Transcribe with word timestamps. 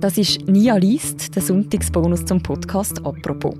Das 0.00 0.16
ist 0.16 0.48
Nia 0.48 0.76
Liest, 0.76 1.36
der 1.36 1.42
Sonntagsbonus 1.42 2.24
zum 2.24 2.42
Podcast 2.42 3.04
«Apropos». 3.04 3.54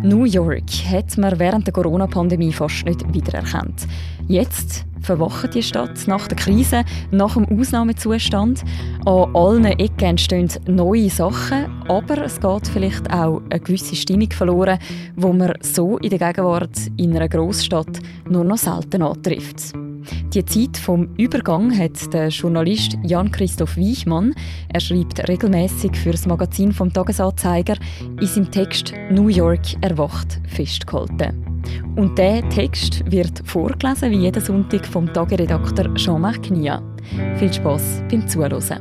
New 0.00 0.24
York 0.24 0.70
hat 0.88 1.18
man 1.18 1.36
während 1.40 1.66
der 1.66 1.74
Corona-Pandemie 1.74 2.52
fast 2.52 2.84
nicht 2.86 3.12
wiedererkannt. 3.12 3.88
Jetzt 4.28 4.86
verwacht 5.00 5.52
die 5.52 5.62
Stadt 5.64 6.06
nach 6.06 6.28
der 6.28 6.36
Krise, 6.36 6.84
nach 7.10 7.34
dem 7.34 7.46
Ausnahmezustand. 7.46 8.62
An 9.04 9.34
allen 9.34 9.64
Ecken 9.64 10.10
entstehen 10.10 10.48
neue 10.68 11.10
Sachen, 11.10 11.66
aber 11.88 12.24
es 12.24 12.40
geht 12.40 12.68
vielleicht 12.68 13.12
auch 13.12 13.42
eine 13.50 13.58
gewisse 13.58 13.96
Stimmung 13.96 14.30
verloren, 14.30 14.78
wo 15.16 15.32
man 15.32 15.54
so 15.62 15.98
in 15.98 16.10
der 16.10 16.32
Gegenwart 16.32 16.78
in 16.96 17.16
einer 17.16 17.28
Großstadt 17.28 17.98
nur 18.28 18.44
noch 18.44 18.56
selten 18.56 19.02
antrifft. 19.02 19.74
Die 20.34 20.44
Zeit 20.44 20.76
vom 20.76 21.14
Übergang 21.16 21.76
hat 21.76 22.12
der 22.12 22.28
Journalist 22.28 22.96
Jan-Christoph 23.02 23.76
Weichmann, 23.76 24.34
er 24.68 24.80
schreibt 24.80 25.28
regelmäßig 25.28 25.96
für 25.96 26.12
das 26.12 26.26
Magazin 26.26 26.72
vom 26.72 26.92
Tagesanzeiger, 26.92 27.76
in 28.20 28.26
seinem 28.26 28.50
Text 28.50 28.92
New 29.10 29.28
York 29.28 29.82
erwacht 29.82 30.40
festgehalten. 30.46 31.50
Und 31.96 32.16
der 32.16 32.48
Text 32.48 33.02
wird 33.10 33.42
vorgelesen 33.44 34.10
wie 34.10 34.20
jeden 34.20 34.42
Sonntag 34.42 34.86
vom 34.86 35.12
Tageredakteur 35.12 35.94
Jean-Marc 35.94 36.44
Knia. 36.44 36.82
Viel 37.36 37.52
Spaß 37.52 38.02
beim 38.10 38.26
Zuhören. 38.28 38.80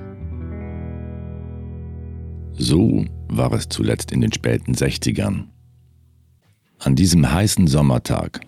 So 2.54 3.06
war 3.30 3.54
es 3.54 3.70
zuletzt 3.70 4.12
in 4.12 4.22
den 4.22 4.32
späten 4.32 4.74
60ern. 4.74 5.46
An 6.80 6.96
diesem 6.96 7.30
heißen 7.32 7.68
Sommertag 7.68 8.42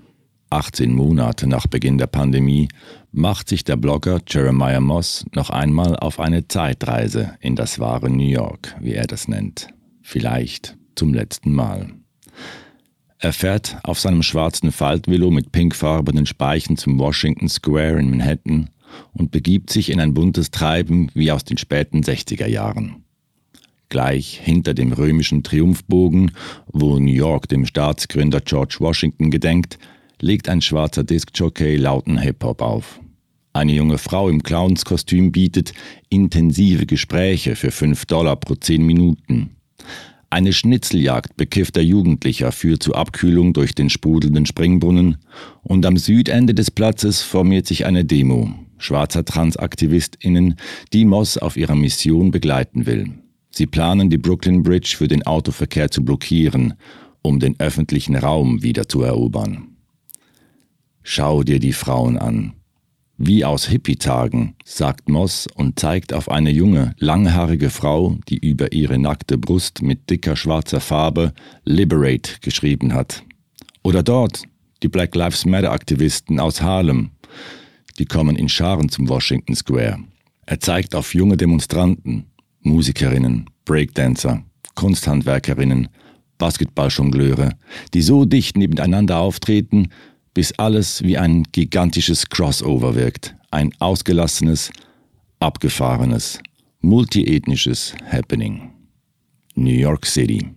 18 0.52 0.94
Monate 0.94 1.48
nach 1.48 1.66
Beginn 1.66 1.98
der 1.98 2.08
Pandemie, 2.08 2.68
macht 3.12 3.48
sich 3.50 3.64
der 3.64 3.78
Blogger 3.78 4.20
Jeremiah 4.28 4.82
Moss 4.82 5.26
noch 5.34 5.50
einmal 5.50 5.96
auf 5.96 6.20
eine 6.20 6.48
Zeitreise 6.48 7.36
in 7.40 7.56
das 7.56 7.80
wahre 7.80 8.10
New 8.10 8.28
York, 8.28 8.76
wie 8.80 8.94
er 8.94 9.08
das 9.08 9.28
nennt. 9.28 9.68
Vielleicht 10.02 10.78
zum 10.96 11.14
letzten 11.14 11.54
Mal. 11.54 11.88
Er 13.18 13.34
fährt 13.34 13.78
auf 13.84 14.00
seinem 14.00 14.24
schwarzen 14.24 14.72
Faltvillo 14.72 15.32
mit 15.32 15.52
pinkfarbenen 15.52 16.26
Speichen 16.26 16.76
zum 16.76 17.00
Washington 17.00 17.50
Square 17.50 18.00
in 18.00 18.10
Manhattan 18.10 18.72
und 19.14 19.32
begibt 19.32 19.70
sich 19.70 19.90
in 19.90 20.00
ein 20.00 20.14
buntes 20.14 20.52
Treiben 20.52 21.10
wie 21.14 21.32
aus 21.32 21.46
den 21.46 21.58
späten 21.58 22.02
60er 22.02 22.48
Jahren. 22.48 23.04
Gleich 23.90 24.40
hinter 24.42 24.74
dem 24.74 24.92
römischen 24.92 25.44
Triumphbogen, 25.44 26.32
wo 26.68 26.98
New 26.98 27.12
York 27.12 27.48
dem 27.48 27.66
Staatsgründer 27.66 28.42
George 28.42 28.78
Washington 28.80 29.30
gedenkt, 29.32 29.78
legt 30.22 30.50
ein 30.50 30.62
schwarzer 30.62 31.04
Diskjockey 31.04 31.76
lauten 31.78 32.18
Hip-Hop 32.18 32.62
auf. 32.62 33.00
Eine 33.54 33.74
junge 33.74 33.98
Frau 33.98 34.30
im 34.30 34.44
Clownskostüm 34.44 35.32
bietet 35.32 35.74
intensive 36.10 36.86
Gespräche 36.86 37.56
für 37.56 37.72
5 37.72 38.06
Dollar 38.06 38.38
pro 38.38 38.56
10 38.56 38.86
Minuten. 38.86 39.58
Eine 40.30 40.54
Schnitzeljagd 40.54 41.36
bekiffter 41.36 41.82
Jugendlicher 41.82 42.54
führt 42.54 42.84
zur 42.84 42.96
Abkühlung 42.96 43.52
durch 43.52 43.76
den 43.76 43.90
sprudelnden 43.90 44.46
Springbrunnen 44.46 45.18
und 45.64 45.86
am 45.86 45.98
Südende 45.98 46.54
des 46.54 46.72
Platzes 46.72 47.22
formiert 47.22 47.68
sich 47.68 47.86
eine 47.86 48.06
Demo 48.06 48.54
schwarzer 48.82 49.24
TransaktivistInnen, 49.24 50.56
die 50.94 51.06
Moss 51.06 51.38
auf 51.38 51.58
ihrer 51.58 51.76
Mission 51.76 52.32
begleiten 52.32 52.86
will. 52.86 53.10
Sie 53.52 53.68
planen, 53.68 54.10
die 54.10 54.18
Brooklyn 54.18 54.64
Bridge 54.64 54.96
für 54.98 55.08
den 55.08 55.26
Autoverkehr 55.26 55.92
zu 55.92 56.04
blockieren, 56.04 56.74
um 57.22 57.40
den 57.40 57.60
öffentlichen 57.60 58.16
Raum 58.16 58.64
wieder 58.64 58.88
zu 58.88 59.02
erobern. 59.02 59.71
Schau 61.04 61.44
dir 61.44 61.60
die 61.60 61.74
Frauen 61.74 62.18
an. 62.18 62.54
Wie 63.18 63.46
aus 63.46 63.68
Hippie-Tagen, 63.68 64.56
sagt 64.66 65.08
Moss 65.08 65.48
und 65.54 65.80
zeigt 65.80 66.12
auf 66.12 66.30
eine 66.30 66.50
junge, 66.50 66.96
langhaarige 66.98 67.70
Frau, 67.70 68.18
die 68.28 68.38
über 68.38 68.72
ihre 68.72 68.98
nackte 68.98 69.38
Brust 69.38 69.82
mit 69.84 70.10
dicker 70.10 70.36
schwarzer 70.36 70.80
Farbe 70.80 71.34
Liberate 71.64 72.40
geschrieben 72.42 72.94
hat. 72.94 73.24
Oder 73.84 74.02
dort, 74.02 74.44
die 74.82 74.88
Black 74.88 75.14
Lives 75.16 75.46
Matter-Aktivisten 75.46 76.40
aus 76.40 76.62
Harlem. 76.62 77.12
Die 78.00 78.06
kommen 78.06 78.36
in 78.36 78.50
Scharen 78.50 78.90
zum 78.90 79.08
Washington 79.08 79.56
Square. 79.56 80.00
Er 80.46 80.60
zeigt 80.60 80.96
auf 80.96 81.14
junge 81.14 81.38
Demonstranten, 81.38 82.26
Musikerinnen, 82.62 83.50
Breakdancer, 83.66 84.44
Kunsthandwerkerinnen, 84.76 85.90
Basketballjongleure, 86.40 87.52
die 87.94 88.02
so 88.02 88.26
dicht 88.26 88.58
nebeneinander 88.58 89.20
auftreten, 89.20 89.90
bis 90.34 90.52
alles 90.54 91.04
wie 91.04 91.18
ein 91.18 91.44
gigantisches 91.52 92.30
Crossover 92.30 92.96
wirkt, 92.96 93.36
ein 93.52 93.72
ausgelassenes, 93.80 94.72
abgefahrenes, 95.40 96.40
multiethnisches 96.82 97.94
Happening. 98.10 98.72
New 99.56 99.74
York 99.74 100.06
City. 100.06 100.48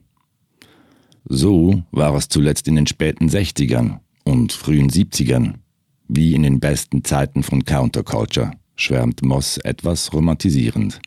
So 1.26 1.82
war 1.90 2.14
es 2.14 2.28
zuletzt 2.28 2.68
in 2.68 2.76
den 2.76 2.86
späten 2.86 3.28
60ern 3.28 3.98
und 4.24 4.52
frühen 4.52 4.90
70ern, 4.90 5.54
wie 6.08 6.34
in 6.34 6.42
den 6.42 6.60
besten 6.60 7.02
Zeiten 7.02 7.42
von 7.42 7.64
Counterculture, 7.64 8.52
schwärmt 8.76 9.22
Moss 9.22 9.58
etwas 9.58 10.12
romantisierend. 10.12 11.00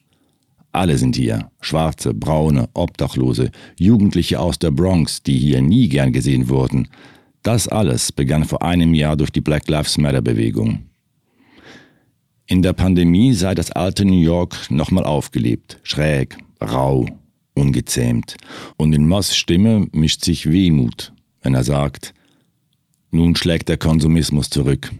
Alle 0.71 0.97
sind 0.97 1.15
hier, 1.15 1.49
schwarze, 1.61 2.13
braune, 2.13 2.69
Obdachlose, 2.73 3.51
Jugendliche 3.79 4.39
aus 4.39 4.59
der 4.59 4.71
Bronx, 4.71 5.23
die 5.23 5.37
hier 5.37 5.61
nie 5.61 5.87
gern 5.87 6.11
gesehen 6.11 6.49
wurden, 6.49 6.89
das 7.47 7.69
alles 7.69 8.11
begann 8.11 8.43
vor 8.43 8.61
einem 8.61 8.93
Jahr 8.93 9.15
durch 9.15 9.31
die 9.31 9.39
Black 9.39 9.69
Lives 9.69 9.97
Matter 9.97 10.21
Bewegung. 10.21 10.83
In 12.45 12.61
der 12.61 12.73
Pandemie 12.73 13.31
sei 13.31 13.55
das 13.55 13.71
alte 13.71 14.03
New 14.03 14.19
York 14.19 14.69
nochmal 14.69 15.05
aufgelebt, 15.05 15.79
schräg, 15.83 16.37
rau, 16.61 17.07
ungezähmt. 17.53 18.35
Und 18.75 18.91
in 18.91 19.07
Moss 19.07 19.33
Stimme 19.33 19.87
mischt 19.93 20.25
sich 20.25 20.51
Wehmut, 20.51 21.13
wenn 21.41 21.55
er 21.55 21.63
sagt, 21.63 22.13
nun 23.11 23.33
schlägt 23.37 23.69
der 23.69 23.77
Konsumismus 23.77 24.49
zurück. 24.49 24.91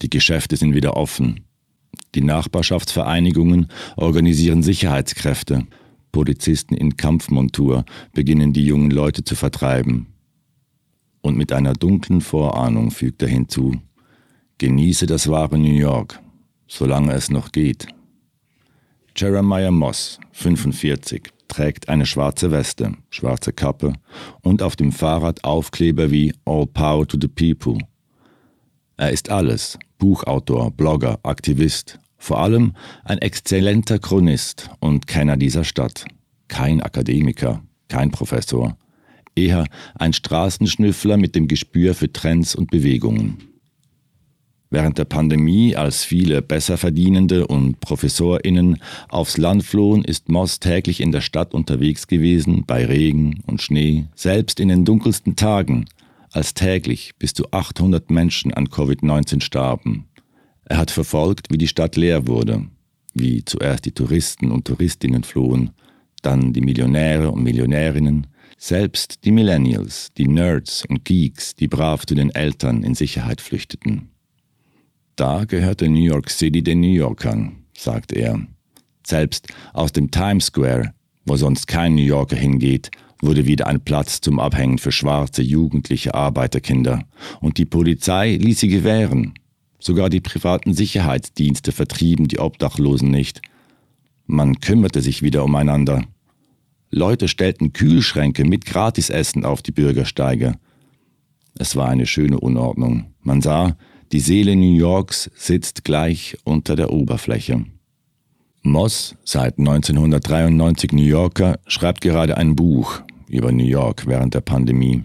Die 0.00 0.10
Geschäfte 0.10 0.56
sind 0.56 0.76
wieder 0.76 0.96
offen. 0.96 1.40
Die 2.14 2.22
Nachbarschaftsvereinigungen 2.22 3.66
organisieren 3.96 4.62
Sicherheitskräfte. 4.62 5.66
Polizisten 6.12 6.76
in 6.76 6.96
Kampfmontur 6.96 7.84
beginnen 8.12 8.52
die 8.52 8.64
jungen 8.64 8.92
Leute 8.92 9.24
zu 9.24 9.34
vertreiben 9.34 10.06
und 11.22 11.36
mit 11.36 11.52
einer 11.52 11.74
dunklen 11.74 12.20
Vorahnung 12.20 12.90
fügt 12.90 13.22
er 13.22 13.28
hinzu, 13.28 13.76
genieße 14.58 15.06
das 15.06 15.28
wahre 15.28 15.58
New 15.58 15.74
York, 15.74 16.20
solange 16.66 17.12
es 17.12 17.30
noch 17.30 17.52
geht. 17.52 17.86
Jeremiah 19.16 19.70
Moss, 19.70 20.18
45, 20.32 21.32
trägt 21.48 21.88
eine 21.88 22.06
schwarze 22.06 22.50
Weste, 22.50 22.92
schwarze 23.10 23.52
Kappe 23.52 23.92
und 24.42 24.62
auf 24.62 24.76
dem 24.76 24.92
Fahrrad 24.92 25.44
Aufkleber 25.44 26.10
wie 26.10 26.32
All 26.44 26.66
Power 26.66 27.06
to 27.06 27.18
the 27.20 27.28
People. 27.28 27.78
Er 28.96 29.10
ist 29.10 29.30
alles, 29.30 29.78
Buchautor, 29.98 30.70
Blogger, 30.70 31.18
Aktivist, 31.22 31.98
vor 32.16 32.38
allem 32.40 32.74
ein 33.04 33.18
exzellenter 33.18 33.98
Chronist 33.98 34.70
und 34.78 35.06
Kenner 35.06 35.36
dieser 35.36 35.64
Stadt. 35.64 36.04
Kein 36.48 36.80
Akademiker, 36.80 37.62
kein 37.88 38.10
Professor, 38.10 38.76
eher 39.34 39.66
ein 39.94 40.12
Straßenschnüffler 40.12 41.16
mit 41.16 41.34
dem 41.34 41.48
Gespür 41.48 41.94
für 41.94 42.12
Trends 42.12 42.54
und 42.54 42.70
Bewegungen. 42.70 43.38
Während 44.72 44.98
der 44.98 45.04
Pandemie, 45.04 45.74
als 45.74 46.04
viele 46.04 46.42
Besserverdienende 46.42 47.48
und 47.48 47.80
ProfessorInnen 47.80 48.80
aufs 49.08 49.36
Land 49.36 49.64
flohen, 49.64 50.04
ist 50.04 50.28
Moss 50.28 50.60
täglich 50.60 51.00
in 51.00 51.10
der 51.10 51.22
Stadt 51.22 51.54
unterwegs 51.54 52.06
gewesen, 52.06 52.64
bei 52.66 52.86
Regen 52.86 53.42
und 53.46 53.60
Schnee, 53.60 54.06
selbst 54.14 54.60
in 54.60 54.68
den 54.68 54.84
dunkelsten 54.84 55.34
Tagen, 55.34 55.86
als 56.30 56.54
täglich 56.54 57.16
bis 57.18 57.34
zu 57.34 57.50
800 57.50 58.10
Menschen 58.12 58.54
an 58.54 58.68
Covid-19 58.68 59.42
starben. 59.42 60.06
Er 60.64 60.78
hat 60.78 60.92
verfolgt, 60.92 61.48
wie 61.50 61.58
die 61.58 61.66
Stadt 61.66 61.96
leer 61.96 62.28
wurde, 62.28 62.64
wie 63.12 63.44
zuerst 63.44 63.86
die 63.86 63.92
Touristen 63.92 64.52
und 64.52 64.66
Touristinnen 64.66 65.24
flohen, 65.24 65.70
dann 66.22 66.52
die 66.52 66.60
Millionäre 66.60 67.32
und 67.32 67.42
Millionärinnen, 67.42 68.28
selbst 68.62 69.24
die 69.24 69.30
Millennials, 69.30 70.10
die 70.18 70.28
Nerds 70.28 70.84
und 70.84 71.06
Geeks, 71.06 71.54
die 71.54 71.66
brav 71.66 72.04
zu 72.04 72.14
den 72.14 72.28
Eltern 72.28 72.82
in 72.82 72.94
Sicherheit 72.94 73.40
flüchteten. 73.40 74.10
Da 75.16 75.46
gehörte 75.46 75.88
New 75.88 76.04
York 76.04 76.28
City 76.28 76.62
den 76.62 76.80
New 76.80 76.92
Yorkern, 76.92 77.64
sagt 77.74 78.12
er. 78.12 78.38
Selbst 79.04 79.48
aus 79.72 79.92
dem 79.92 80.10
Times 80.10 80.46
Square, 80.46 80.92
wo 81.24 81.36
sonst 81.36 81.68
kein 81.68 81.94
New 81.94 82.02
Yorker 82.02 82.36
hingeht, 82.36 82.90
wurde 83.22 83.46
wieder 83.46 83.66
ein 83.66 83.80
Platz 83.80 84.20
zum 84.20 84.38
Abhängen 84.38 84.76
für 84.76 84.92
schwarze 84.92 85.42
jugendliche 85.42 86.14
Arbeiterkinder, 86.14 87.04
und 87.40 87.56
die 87.56 87.64
Polizei 87.66 88.36
ließ 88.36 88.60
sie 88.60 88.68
gewähren. 88.68 89.32
Sogar 89.78 90.10
die 90.10 90.20
privaten 90.20 90.74
Sicherheitsdienste 90.74 91.72
vertrieben 91.72 92.28
die 92.28 92.38
Obdachlosen 92.38 93.10
nicht. 93.10 93.40
Man 94.26 94.60
kümmerte 94.60 95.00
sich 95.00 95.22
wieder 95.22 95.44
umeinander. 95.44 96.04
Leute 96.90 97.28
stellten 97.28 97.72
Kühlschränke 97.72 98.44
mit 98.44 98.66
Gratisessen 98.66 99.44
auf 99.44 99.62
die 99.62 99.72
Bürgersteige. 99.72 100.54
Es 101.56 101.76
war 101.76 101.88
eine 101.88 102.06
schöne 102.06 102.40
Unordnung. 102.40 103.14
Man 103.22 103.42
sah, 103.42 103.76
die 104.12 104.20
Seele 104.20 104.56
New 104.56 104.74
Yorks 104.74 105.30
sitzt 105.34 105.84
gleich 105.84 106.36
unter 106.42 106.74
der 106.74 106.92
Oberfläche. 106.92 107.64
Moss, 108.62 109.14
seit 109.24 109.58
1993 109.58 110.92
New 110.92 111.04
Yorker, 111.04 111.58
schreibt 111.66 112.00
gerade 112.00 112.36
ein 112.36 112.56
Buch 112.56 113.02
über 113.28 113.52
New 113.52 113.64
York 113.64 114.06
während 114.06 114.34
der 114.34 114.40
Pandemie. 114.40 115.04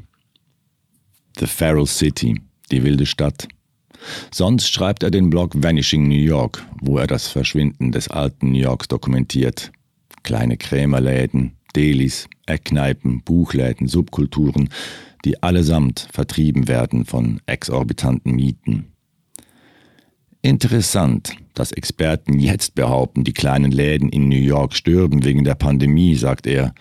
The 1.38 1.46
Feral 1.46 1.86
City, 1.86 2.42
die 2.72 2.84
wilde 2.84 3.06
Stadt. 3.06 3.48
Sonst 4.32 4.70
schreibt 4.74 5.04
er 5.04 5.12
den 5.12 5.30
Blog 5.30 5.52
Vanishing 5.56 6.08
New 6.08 6.16
York, 6.16 6.66
wo 6.82 6.98
er 6.98 7.08
das 7.08 7.28
Verschwinden 7.28 7.92
des 7.92 8.08
alten 8.08 8.52
New 8.52 8.60
Yorks 8.60 8.88
dokumentiert. 8.88 9.72
Kleine 10.24 10.58
Krämerläden, 10.58 11.54
Delis, 11.76 12.28
Eckkneipen, 12.46 13.22
Buchläden, 13.22 13.88
Subkulturen, 13.88 14.70
die 15.26 15.42
allesamt 15.42 16.08
vertrieben 16.12 16.68
werden 16.68 17.06
von 17.06 17.42
exorbitanten 17.46 18.36
Mieten. 18.36 18.92
Interessant, 20.42 21.34
dass 21.56 21.72
Experten 21.72 22.40
jetzt 22.40 22.76
behaupten, 22.76 23.24
die 23.24 23.34
kleinen 23.34 23.72
Läden 23.72 24.10
in 24.10 24.30
New 24.30 24.36
York 24.36 24.76
stürben 24.76 25.26
wegen 25.26 25.44
der 25.44 25.56
Pandemie, 25.56 26.16
sagt 26.16 26.46
er. 26.46 26.74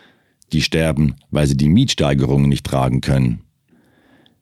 Die 0.52 0.61
sterben, 0.61 1.17
weil 1.31 1.46
sie 1.46 1.56
die 1.56 1.69
Mietsteigerungen 1.69 2.49
nicht 2.49 2.67
tragen 2.67 3.00
können. 3.00 3.41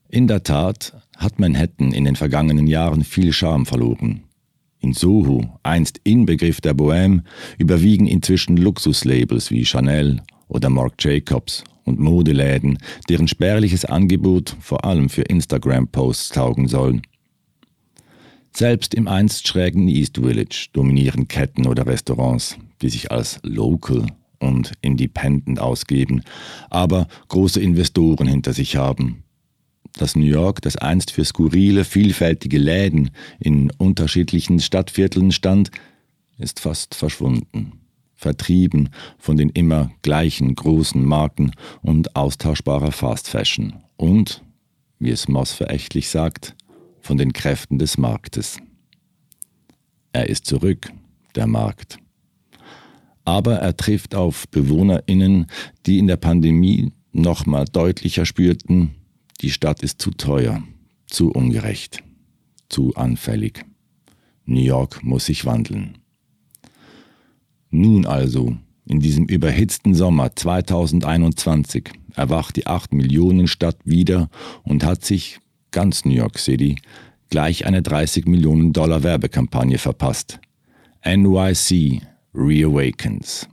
In 0.08 0.26
der 0.26 0.42
Tat 0.42 0.92
hat 1.16 1.38
Manhattan 1.38 1.92
in 1.92 2.04
den 2.04 2.16
vergangenen 2.16 2.66
Jahren 2.66 3.04
viel 3.04 3.32
Charme 3.32 3.64
verloren. 3.64 4.24
In 4.80 4.92
Soho, 4.92 5.58
einst 5.62 6.00
Inbegriff 6.02 6.60
der 6.60 6.74
Bohème, 6.74 7.22
überwiegen 7.56 8.08
inzwischen 8.08 8.56
Luxuslabels 8.56 9.52
wie 9.52 9.64
Chanel 9.64 10.20
oder 10.52 10.70
Marc 10.70 10.94
Jacobs 11.02 11.64
und 11.84 11.98
Modeläden, 11.98 12.78
deren 13.08 13.28
spärliches 13.28 13.84
Angebot 13.84 14.56
vor 14.60 14.84
allem 14.84 15.08
für 15.08 15.22
Instagram-Posts 15.22 16.30
taugen 16.30 16.68
soll. 16.68 17.02
Selbst 18.54 18.94
im 18.94 19.08
einst 19.08 19.48
schrägen 19.48 19.88
East 19.88 20.18
Village 20.18 20.68
dominieren 20.72 21.26
Ketten 21.26 21.66
oder 21.66 21.86
Restaurants, 21.86 22.58
die 22.82 22.90
sich 22.90 23.10
als 23.10 23.40
local 23.42 24.06
und 24.40 24.72
independent 24.82 25.58
ausgeben, 25.58 26.22
aber 26.68 27.08
große 27.28 27.60
Investoren 27.60 28.26
hinter 28.26 28.52
sich 28.52 28.76
haben. 28.76 29.24
Das 29.94 30.16
New 30.16 30.24
York, 30.24 30.60
das 30.62 30.76
einst 30.76 31.10
für 31.10 31.24
skurrile, 31.24 31.84
vielfältige 31.84 32.58
Läden 32.58 33.10
in 33.38 33.70
unterschiedlichen 33.78 34.58
Stadtvierteln 34.60 35.32
stand, 35.32 35.70
ist 36.38 36.60
fast 36.60 36.94
verschwunden, 36.94 37.81
vertrieben 38.22 38.88
von 39.18 39.36
den 39.36 39.50
immer 39.50 39.90
gleichen 40.02 40.54
großen 40.54 41.04
Marken 41.04 41.52
und 41.82 42.16
austauschbarer 42.16 42.92
Fast 42.92 43.28
Fashion 43.28 43.74
und, 43.96 44.42
wie 44.98 45.10
es 45.10 45.28
Moss 45.28 45.52
verächtlich 45.52 46.08
sagt, 46.08 46.54
von 47.00 47.18
den 47.18 47.32
Kräften 47.32 47.78
des 47.78 47.98
Marktes. 47.98 48.58
Er 50.12 50.28
ist 50.28 50.46
zurück, 50.46 50.92
der 51.34 51.46
Markt. 51.46 51.98
Aber 53.24 53.56
er 53.56 53.76
trifft 53.76 54.14
auf 54.14 54.48
Bewohnerinnen, 54.48 55.46
die 55.86 55.98
in 55.98 56.06
der 56.06 56.16
Pandemie 56.16 56.92
nochmal 57.12 57.64
deutlicher 57.64 58.24
spürten, 58.24 58.94
die 59.40 59.50
Stadt 59.50 59.82
ist 59.82 60.00
zu 60.00 60.12
teuer, 60.12 60.62
zu 61.06 61.30
ungerecht, 61.32 62.04
zu 62.68 62.94
anfällig. 62.94 63.64
New 64.44 64.60
York 64.60 65.02
muss 65.02 65.26
sich 65.26 65.44
wandeln. 65.44 66.01
Nun 67.74 68.04
also, 68.04 68.54
in 68.84 69.00
diesem 69.00 69.24
überhitzten 69.24 69.94
Sommer 69.94 70.36
2021, 70.36 71.90
erwacht 72.14 72.56
die 72.56 72.66
8 72.66 72.92
Millionen 72.92 73.48
Stadt 73.48 73.78
wieder 73.84 74.28
und 74.62 74.84
hat 74.84 75.06
sich 75.06 75.38
ganz 75.70 76.04
New 76.04 76.12
York 76.12 76.38
City, 76.38 76.76
gleich 77.30 77.64
eine 77.64 77.80
30 77.80 78.26
Millionen 78.26 78.74
Dollar 78.74 79.02
Werbekampagne 79.02 79.78
verpasst. 79.78 80.38
NYC 81.02 82.02
Reawakens. 82.34 83.48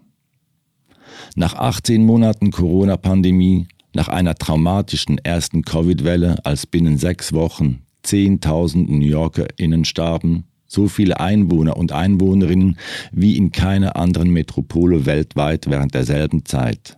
Nach 1.35 1.55
18 1.55 2.05
Monaten 2.05 2.51
Corona-Pandemie, 2.51 3.67
nach 3.93 4.09
einer 4.09 4.35
traumatischen 4.35 5.17
ersten 5.19 5.61
Covid-Welle, 5.61 6.45
als 6.45 6.67
binnen 6.67 6.97
sechs 6.97 7.31
Wochen 7.31 7.83
10.000 8.05 8.85
New 8.89 9.05
YorkerInnen 9.05 9.85
starben, 9.85 10.43
so 10.69 10.87
viele 10.87 11.19
Einwohner 11.19 11.75
und 11.75 11.91
Einwohnerinnen 11.91 12.77
wie 13.11 13.35
in 13.35 13.51
keiner 13.51 13.97
anderen 13.97 14.29
Metropole 14.29 15.05
weltweit 15.05 15.69
während 15.69 15.93
derselben 15.93 16.45
Zeit 16.45 16.95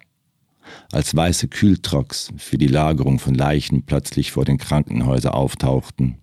als 0.91 1.15
weiße 1.15 1.47
Kühltrucks 1.47 2.31
für 2.37 2.57
die 2.57 2.67
Lagerung 2.67 3.19
von 3.19 3.33
Leichen 3.33 3.83
plötzlich 3.83 4.31
vor 4.31 4.45
den 4.45 4.57
Krankenhäusern 4.57 5.33
auftauchten, 5.33 6.17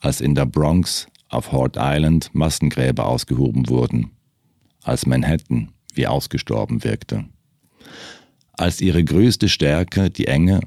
als 0.00 0.20
in 0.20 0.34
der 0.34 0.46
Bronx 0.46 1.06
auf 1.28 1.52
Hort 1.52 1.76
Island 1.78 2.30
Massengräber 2.32 3.06
ausgehoben 3.06 3.68
wurden, 3.68 4.10
als 4.82 5.06
Manhattan 5.06 5.72
wie 5.94 6.06
ausgestorben 6.06 6.84
wirkte, 6.84 7.24
als 8.52 8.80
ihre 8.80 9.02
größte 9.02 9.48
Stärke 9.48 10.10
die 10.10 10.26
Enge 10.26 10.60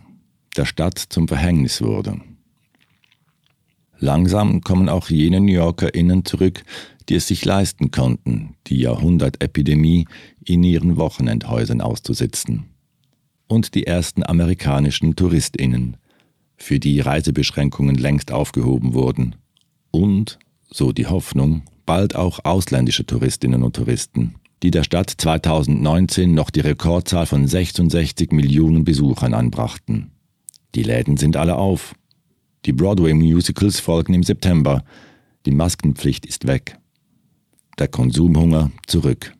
der 0.57 0.65
Stadt 0.65 0.97
zum 0.97 1.27
Verhängnis 1.27 1.81
wurde. 1.81 2.19
Langsam 3.99 4.61
kommen 4.61 4.89
auch 4.89 5.09
jene 5.09 5.41
New 5.41 5.53
YorkerInnen 5.53 6.25
zurück, 6.25 6.63
die 7.09 7.15
es 7.15 7.27
sich 7.27 7.43
leisten 7.43 7.91
konnten, 7.91 8.55
die 8.67 8.77
Jahrhundertepidemie 8.77 10.05
in 10.45 10.63
ihren 10.63 10.97
Wochenendhäusern 10.97 11.81
auszusitzen 11.81 12.65
und 13.47 13.75
die 13.75 13.87
ersten 13.87 14.23
amerikanischen 14.23 15.15
Touristinnen, 15.15 15.97
für 16.55 16.79
die 16.79 16.99
Reisebeschränkungen 16.99 17.95
längst 17.95 18.31
aufgehoben 18.31 18.93
wurden, 18.93 19.35
und, 19.91 20.37
so 20.69 20.91
die 20.91 21.07
Hoffnung, 21.07 21.63
bald 21.85 22.15
auch 22.15 22.39
ausländische 22.43 23.05
Touristinnen 23.05 23.63
und 23.63 23.75
Touristen, 23.75 24.35
die 24.61 24.71
der 24.71 24.83
Stadt 24.83 25.09
2019 25.17 26.33
noch 26.33 26.51
die 26.51 26.59
Rekordzahl 26.59 27.25
von 27.25 27.47
66 27.47 28.31
Millionen 28.31 28.83
Besuchern 28.83 29.33
anbrachten. 29.33 30.11
Die 30.75 30.83
Läden 30.83 31.17
sind 31.17 31.37
alle 31.37 31.55
auf. 31.55 31.95
Die 32.65 32.73
Broadway-Musicals 32.73 33.79
folgen 33.79 34.13
im 34.13 34.23
September. 34.23 34.83
Die 35.45 35.51
Maskenpflicht 35.51 36.25
ist 36.25 36.47
weg. 36.47 36.77
Der 37.77 37.87
Konsumhunger 37.87 38.71
zurück 38.87 39.33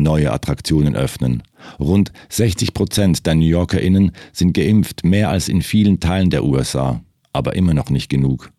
neue 0.00 0.32
Attraktionen 0.32 0.96
öffnen. 0.96 1.42
Rund 1.78 2.12
60 2.28 2.74
Prozent 2.74 3.26
der 3.26 3.34
New 3.34 3.46
YorkerInnen 3.46 4.12
sind 4.32 4.54
geimpft, 4.54 5.04
mehr 5.04 5.30
als 5.30 5.48
in 5.48 5.62
vielen 5.62 6.00
Teilen 6.00 6.30
der 6.30 6.44
USA, 6.44 7.02
aber 7.32 7.54
immer 7.54 7.74
noch 7.74 7.90
nicht 7.90 8.08
genug. 8.08 8.50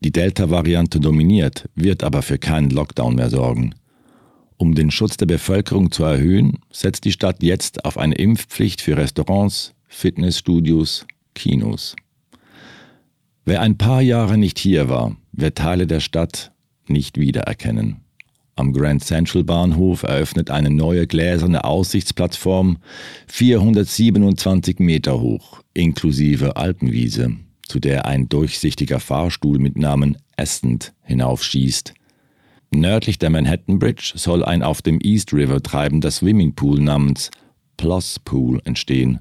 Die 0.00 0.12
Delta-Variante 0.12 1.00
dominiert, 1.00 1.68
wird 1.74 2.04
aber 2.04 2.22
für 2.22 2.38
keinen 2.38 2.70
Lockdown 2.70 3.14
mehr 3.14 3.30
sorgen. 3.30 3.74
Um 4.58 4.74
den 4.74 4.90
Schutz 4.90 5.16
der 5.16 5.26
Bevölkerung 5.26 5.90
zu 5.90 6.04
erhöhen, 6.04 6.58
setzt 6.70 7.04
die 7.04 7.12
Stadt 7.12 7.42
jetzt 7.42 7.84
auf 7.84 7.98
eine 7.98 8.14
Impfpflicht 8.14 8.80
für 8.80 8.96
Restaurants, 8.96 9.74
Fitnessstudios, 9.86 11.06
Kinos. 11.34 11.94
Wer 13.48 13.60
ein 13.60 13.78
paar 13.78 14.02
Jahre 14.02 14.36
nicht 14.36 14.58
hier 14.58 14.88
war, 14.88 15.16
wird 15.30 15.58
Teile 15.58 15.86
der 15.86 16.00
Stadt 16.00 16.50
nicht 16.88 17.16
wiedererkennen. 17.16 17.98
Am 18.56 18.72
Grand 18.72 19.04
Central 19.04 19.44
Bahnhof 19.44 20.02
eröffnet 20.02 20.50
eine 20.50 20.68
neue 20.68 21.06
gläserne 21.06 21.62
Aussichtsplattform, 21.62 22.78
427 23.28 24.80
Meter 24.80 25.20
hoch, 25.20 25.62
inklusive 25.74 26.56
Alpenwiese, 26.56 27.36
zu 27.68 27.78
der 27.78 28.06
ein 28.06 28.28
durchsichtiger 28.28 28.98
Fahrstuhl 28.98 29.60
mit 29.60 29.78
Namen 29.78 30.16
Ascent 30.36 30.92
hinaufschießt. 31.04 31.94
Nördlich 32.72 33.20
der 33.20 33.30
Manhattan 33.30 33.78
Bridge 33.78 34.14
soll 34.16 34.44
ein 34.44 34.64
auf 34.64 34.82
dem 34.82 34.98
East 35.00 35.32
River 35.32 35.62
treibender 35.62 36.10
Swimmingpool 36.10 36.80
namens 36.80 37.30
Plus 37.76 38.18
Pool 38.18 38.60
entstehen. 38.64 39.20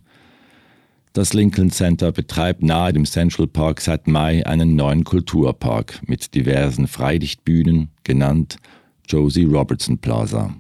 Das 1.15 1.31
Lincoln 1.31 1.71
Center 1.71 2.11
betreibt 2.11 2.61
nahe 2.61 2.91
dem 2.91 3.05
Central 3.05 3.47
Park 3.47 3.79
seit 3.79 4.05
Mai 4.05 4.45
einen 4.45 4.75
neuen 4.75 5.05
Kulturpark 5.05 6.01
mit 6.05 6.35
diversen 6.35 6.89
Freilichtbühnen, 6.89 7.89
genannt 8.03 8.57
Josie 9.07 9.45
Robertson 9.45 9.97
Plaza. 9.97 10.53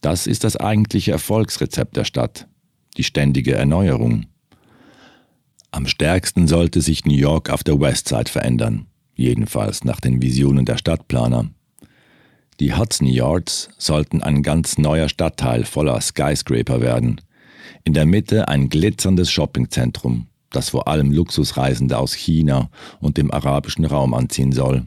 Das 0.00 0.26
ist 0.26 0.42
das 0.42 0.56
eigentliche 0.56 1.12
Erfolgsrezept 1.12 1.96
der 1.96 2.02
Stadt, 2.02 2.48
die 2.96 3.04
ständige 3.04 3.54
Erneuerung. 3.54 4.26
Am 5.70 5.86
stärksten 5.86 6.48
sollte 6.48 6.80
sich 6.80 7.04
New 7.04 7.14
York 7.14 7.48
auf 7.48 7.62
der 7.62 7.78
Westside 7.78 8.28
verändern, 8.28 8.88
jedenfalls 9.14 9.84
nach 9.84 10.00
den 10.00 10.20
Visionen 10.20 10.64
der 10.64 10.78
Stadtplaner. 10.78 11.48
Die 12.58 12.74
Hudson 12.74 13.06
Yards 13.06 13.68
sollten 13.78 14.20
ein 14.20 14.42
ganz 14.42 14.78
neuer 14.78 15.08
Stadtteil 15.08 15.64
voller 15.64 16.00
Skyscraper 16.00 16.80
werden. 16.80 17.20
In 17.84 17.94
der 17.94 18.06
Mitte 18.06 18.48
ein 18.48 18.68
glitzerndes 18.68 19.30
Shoppingzentrum, 19.30 20.26
das 20.50 20.70
vor 20.70 20.88
allem 20.88 21.12
Luxusreisende 21.12 21.98
aus 21.98 22.14
China 22.14 22.70
und 23.00 23.16
dem 23.16 23.30
arabischen 23.30 23.84
Raum 23.84 24.14
anziehen 24.14 24.52
soll. 24.52 24.86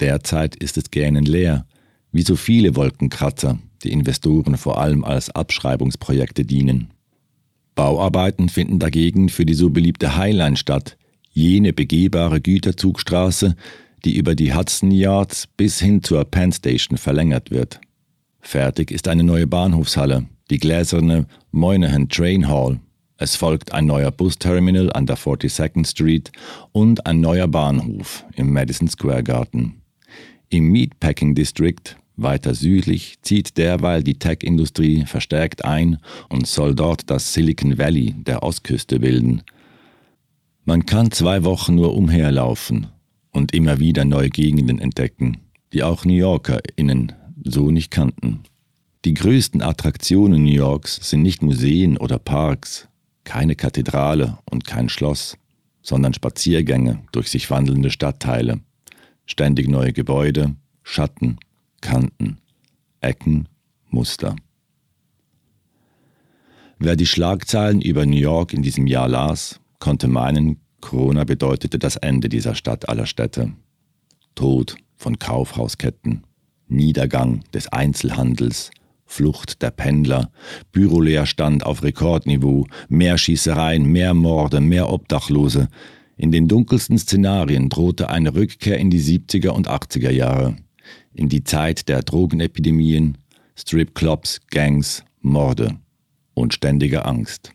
Derzeit 0.00 0.56
ist 0.56 0.76
es 0.76 0.90
gähnend 0.90 1.28
leer, 1.28 1.66
wie 2.12 2.22
so 2.22 2.36
viele 2.36 2.76
Wolkenkratzer, 2.76 3.58
die 3.82 3.92
Investoren 3.92 4.56
vor 4.56 4.80
allem 4.80 5.04
als 5.04 5.30
Abschreibungsprojekte 5.30 6.44
dienen. 6.44 6.90
Bauarbeiten 7.74 8.48
finden 8.48 8.78
dagegen 8.78 9.28
für 9.28 9.44
die 9.44 9.54
so 9.54 9.70
beliebte 9.70 10.16
Highline 10.16 10.56
statt, 10.56 10.96
jene 11.32 11.72
begehbare 11.72 12.40
Güterzugstraße, 12.40 13.56
die 14.04 14.16
über 14.16 14.34
die 14.34 14.54
Hudson 14.54 14.90
Yards 14.90 15.48
bis 15.56 15.80
hin 15.80 16.02
zur 16.02 16.24
Penn 16.24 16.52
Station 16.52 16.98
verlängert 16.98 17.50
wird. 17.50 17.80
Fertig 18.40 18.90
ist 18.90 19.08
eine 19.08 19.24
neue 19.24 19.46
Bahnhofshalle, 19.46 20.26
die 20.50 20.58
gläserne 20.58 21.26
Moynihan 21.50 22.08
Train 22.08 22.48
Hall. 22.48 22.80
Es 23.16 23.36
folgt 23.36 23.72
ein 23.72 23.86
neuer 23.86 24.10
Busterminal 24.10 24.92
an 24.92 25.06
der 25.06 25.16
42nd 25.16 25.88
Street 25.88 26.32
und 26.72 27.06
ein 27.06 27.20
neuer 27.20 27.48
Bahnhof 27.48 28.24
im 28.34 28.52
Madison 28.52 28.88
Square 28.88 29.22
Garden. 29.22 29.80
Im 30.50 30.70
Meatpacking 30.70 31.34
District 31.34 31.96
weiter 32.16 32.54
südlich 32.54 33.18
zieht 33.22 33.56
derweil 33.56 34.02
die 34.02 34.18
Tech-Industrie 34.18 35.04
verstärkt 35.06 35.64
ein 35.64 35.98
und 36.28 36.46
soll 36.46 36.74
dort 36.74 37.10
das 37.10 37.32
Silicon 37.32 37.78
Valley 37.78 38.14
der 38.16 38.42
Ostküste 38.42 39.00
bilden. 39.00 39.42
Man 40.64 40.86
kann 40.86 41.10
zwei 41.10 41.44
Wochen 41.44 41.74
nur 41.74 41.96
umherlaufen 41.96 42.86
und 43.32 43.52
immer 43.52 43.80
wieder 43.80 44.04
neue 44.04 44.30
Gegenden 44.30 44.78
entdecken, 44.78 45.38
die 45.72 45.82
auch 45.82 46.04
New 46.04 46.14
YorkerInnen 46.14 47.12
so 47.42 47.70
nicht 47.70 47.90
kannten. 47.90 48.40
Die 49.04 49.12
größten 49.12 49.60
Attraktionen 49.60 50.44
New 50.44 50.52
Yorks 50.52 50.96
sind 51.10 51.20
nicht 51.20 51.42
Museen 51.42 51.98
oder 51.98 52.18
Parks, 52.18 52.88
keine 53.24 53.54
Kathedrale 53.54 54.38
und 54.50 54.64
kein 54.64 54.88
Schloss, 54.88 55.36
sondern 55.82 56.14
Spaziergänge 56.14 57.02
durch 57.12 57.28
sich 57.28 57.50
wandelnde 57.50 57.90
Stadtteile, 57.90 58.60
ständig 59.26 59.68
neue 59.68 59.92
Gebäude, 59.92 60.56
Schatten, 60.82 61.38
Kanten, 61.82 62.38
Ecken, 63.00 63.46
Muster. 63.90 64.36
Wer 66.78 66.96
die 66.96 67.06
Schlagzeilen 67.06 67.82
über 67.82 68.06
New 68.06 68.16
York 68.16 68.54
in 68.54 68.62
diesem 68.62 68.86
Jahr 68.86 69.08
las, 69.08 69.60
konnte 69.80 70.08
meinen, 70.08 70.60
Corona 70.80 71.24
bedeutete 71.24 71.78
das 71.78 71.96
Ende 71.96 72.30
dieser 72.30 72.54
Stadt 72.54 72.88
aller 72.88 73.06
Städte. 73.06 73.52
Tod 74.34 74.76
von 74.96 75.18
Kaufhausketten, 75.18 76.24
Niedergang 76.68 77.44
des 77.52 77.68
Einzelhandels, 77.68 78.70
Flucht 79.14 79.62
der 79.62 79.70
Pendler, 79.70 80.32
Büroleerstand 80.72 81.64
auf 81.64 81.84
Rekordniveau, 81.84 82.66
mehr 82.88 83.16
Schießereien, 83.16 83.86
mehr 83.86 84.12
Morde, 84.12 84.60
mehr 84.60 84.90
Obdachlose. 84.90 85.68
In 86.16 86.32
den 86.32 86.48
dunkelsten 86.48 86.98
Szenarien 86.98 87.68
drohte 87.68 88.10
eine 88.10 88.34
Rückkehr 88.34 88.76
in 88.76 88.90
die 88.90 89.00
70er 89.00 89.50
und 89.50 89.68
80er 89.68 90.10
Jahre 90.10 90.56
in 91.12 91.28
die 91.28 91.44
Zeit 91.44 91.88
der 91.88 92.02
Drogenepidemien, 92.02 93.16
Stripclubs, 93.54 94.40
Gangs, 94.50 95.04
Morde 95.20 95.76
und 96.34 96.52
ständiger 96.52 97.06
Angst. 97.06 97.52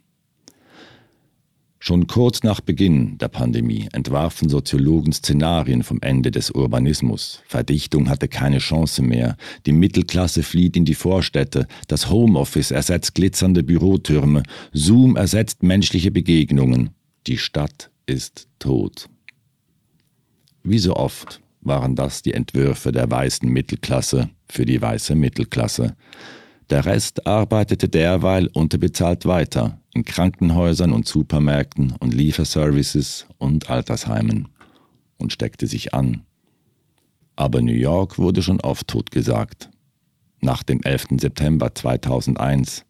Schon 1.81 2.07
kurz 2.07 2.43
nach 2.43 2.59
Beginn 2.59 3.17
der 3.19 3.29
Pandemie 3.29 3.87
entwarfen 3.93 4.49
Soziologen 4.49 5.13
Szenarien 5.13 5.83
vom 5.83 5.99
Ende 6.01 6.29
des 6.29 6.51
Urbanismus. 6.51 7.41
Verdichtung 7.47 8.09
hatte 8.09 8.27
keine 8.27 8.57
Chance 8.57 9.01
mehr. 9.01 9.37
Die 9.65 9.71
Mittelklasse 9.71 10.43
flieht 10.43 10.75
in 10.75 10.83
die 10.83 10.93
Vorstädte. 10.93 11.67
Das 11.87 12.09
Homeoffice 12.09 12.71
ersetzt 12.71 13.15
glitzernde 13.15 13.63
Bürotürme. 13.63 14.43
Zoom 14.73 15.15
ersetzt 15.15 15.63
menschliche 15.63 16.11
Begegnungen. 16.11 16.89
Die 17.27 17.37
Stadt 17.37 17.89
ist 18.05 18.49
tot. 18.59 19.07
Wie 20.63 20.79
so 20.79 20.97
oft 20.97 21.39
waren 21.61 21.95
das 21.95 22.21
die 22.21 22.33
Entwürfe 22.33 22.91
der 22.91 23.09
weißen 23.09 23.47
Mittelklasse 23.47 24.29
für 24.49 24.65
die 24.65 24.81
weiße 24.81 25.15
Mittelklasse. 25.15 25.95
Der 26.69 26.85
Rest 26.85 27.25
arbeitete 27.25 27.87
derweil 27.87 28.47
unterbezahlt 28.47 29.25
weiter 29.25 29.78
in 29.93 30.05
Krankenhäusern 30.05 30.91
und 30.91 31.07
Supermärkten 31.07 31.93
und 31.99 32.13
Lieferservices 32.13 33.25
und 33.37 33.69
Altersheimen 33.69 34.47
und 35.17 35.33
steckte 35.33 35.67
sich 35.67 35.93
an. 35.93 36.25
Aber 37.35 37.61
New 37.61 37.73
York 37.73 38.17
wurde 38.17 38.41
schon 38.41 38.59
oft 38.61 38.87
totgesagt. 38.87 39.69
Nach 40.41 40.63
dem 40.63 40.81
11. 40.81 41.19
September 41.19 41.73
2001, 41.73 42.85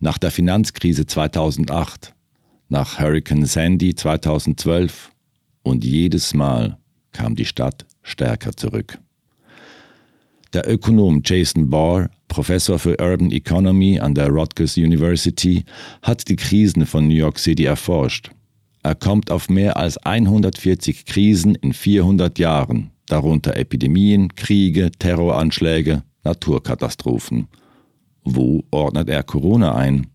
nach 0.00 0.18
der 0.18 0.30
Finanzkrise 0.30 1.06
2008, 1.06 2.14
nach 2.68 2.98
Hurricane 2.98 3.46
Sandy 3.46 3.94
2012 3.94 5.10
und 5.62 5.84
jedes 5.84 6.34
Mal 6.34 6.78
kam 7.12 7.34
die 7.34 7.44
Stadt 7.44 7.86
stärker 8.02 8.56
zurück. 8.56 8.98
Der 10.52 10.68
Ökonom 10.68 11.22
Jason 11.24 11.70
Barr, 11.70 12.10
Professor 12.28 12.78
für 12.78 13.00
Urban 13.00 13.30
Economy 13.30 14.00
an 14.00 14.14
der 14.14 14.28
Rutgers 14.28 14.76
University, 14.76 15.64
hat 16.02 16.28
die 16.28 16.36
Krisen 16.36 16.86
von 16.86 17.08
New 17.08 17.14
York 17.14 17.38
City 17.38 17.64
erforscht. 17.64 18.30
Er 18.82 18.94
kommt 18.94 19.30
auf 19.30 19.48
mehr 19.48 19.76
als 19.76 19.98
140 19.98 21.06
Krisen 21.06 21.54
in 21.56 21.72
400 21.72 22.38
Jahren, 22.38 22.90
darunter 23.06 23.56
Epidemien, 23.56 24.34
Kriege, 24.34 24.90
Terroranschläge, 24.98 26.02
Naturkatastrophen. 26.24 27.48
Wo 28.24 28.64
ordnet 28.70 29.08
er 29.08 29.22
Corona 29.22 29.74
ein? 29.74 30.08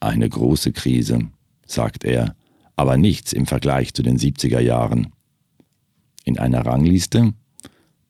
Eine 0.00 0.28
große 0.28 0.72
Krise, 0.72 1.20
sagt 1.66 2.04
er, 2.04 2.34
aber 2.76 2.96
nichts 2.96 3.32
im 3.32 3.46
Vergleich 3.46 3.94
zu 3.94 4.02
den 4.02 4.18
70er 4.18 4.60
Jahren 4.60 5.12
in 6.24 6.38
einer 6.38 6.64
Rangliste? 6.64 7.32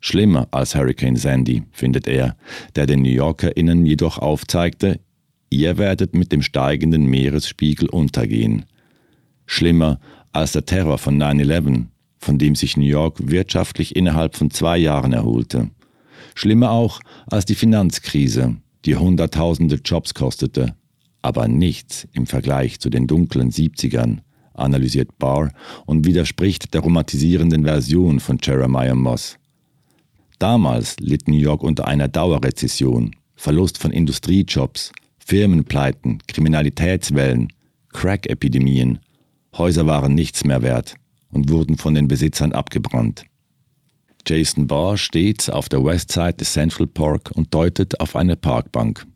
Schlimmer 0.01 0.47
als 0.53 0.75
Hurricane 0.75 1.17
Sandy, 1.17 1.65
findet 1.73 2.07
er, 2.07 2.37
der 2.77 2.87
den 2.87 3.03
New 3.03 3.11
YorkerInnen 3.11 3.85
jedoch 3.85 4.19
aufzeigte, 4.19 5.01
ihr 5.51 5.77
werdet 5.79 6.15
mit 6.15 6.31
dem 6.31 6.43
steigenden 6.43 7.07
Meeresspiegel 7.07 7.89
untergehen. 7.89 8.67
Schlimmer 9.47 9.99
als 10.33 10.53
der 10.53 10.67
Terror 10.67 10.99
von 10.99 11.21
9-11, 11.21 11.87
von 12.19 12.39
dem 12.39 12.55
sich 12.55 12.77
New 12.77 12.85
York 12.85 13.29
wirtschaftlich 13.29 13.97
innerhalb 13.97 14.37
von 14.37 14.51
zwei 14.51 14.79
Jahren 14.79 15.13
erholte. 15.13 15.71
Schlimmer 16.35 16.71
auch 16.71 17.01
als 17.27 17.45
die 17.45 17.55
Finanzkrise, 17.55 18.57
die 18.85 18.97
Hunderttausende 18.97 19.81
Jobs 19.85 20.15
kostete, 20.15 20.77
aber 21.23 21.49
nichts 21.49 22.07
im 22.13 22.27
Vergleich 22.27 22.79
zu 22.79 22.91
den 22.91 23.07
dunklen 23.07 23.51
70ern, 23.51 24.19
analysiert 24.55 25.19
Barr 25.19 25.51
und 25.87 26.07
widerspricht 26.07 26.75
der 26.75 26.83
romantisierenden 26.83 27.65
Version 27.65 28.21
von 28.21 28.39
Jeremiah 28.41 28.95
Moss. 28.95 29.39
Damals 30.39 30.97
litt 31.01 31.27
New 31.29 31.37
York 31.37 31.63
unter 31.63 31.87
einer 31.87 32.09
Dauerrezession, 32.09 33.15
Verlust 33.35 33.79
von 33.79 33.91
Industriejobs, 33.91 34.93
Firmenpleiten, 35.19 36.19
Kriminalitätswellen, 36.29 37.53
Crack-Epidemien. 37.93 39.01
Häuser 39.57 39.87
waren 39.87 40.15
nichts 40.15 40.45
mehr 40.45 40.63
wert 40.63 40.95
und 41.31 41.51
wurden 41.51 41.77
von 41.77 41.95
den 41.95 42.09
Besitzern 42.09 42.53
abgebrannt. 42.53 43.25
Jason 44.27 44.67
Barr 44.67 44.97
steht 44.97 45.51
auf 45.51 45.69
der 45.69 45.85
Westside 45.85 46.35
des 46.35 46.53
Central 46.53 46.87
Park 46.87 47.31
und 47.35 47.53
deutet 47.53 48.01
auf 48.01 48.15
eine 48.15 48.37
Parkbank. 48.37 49.07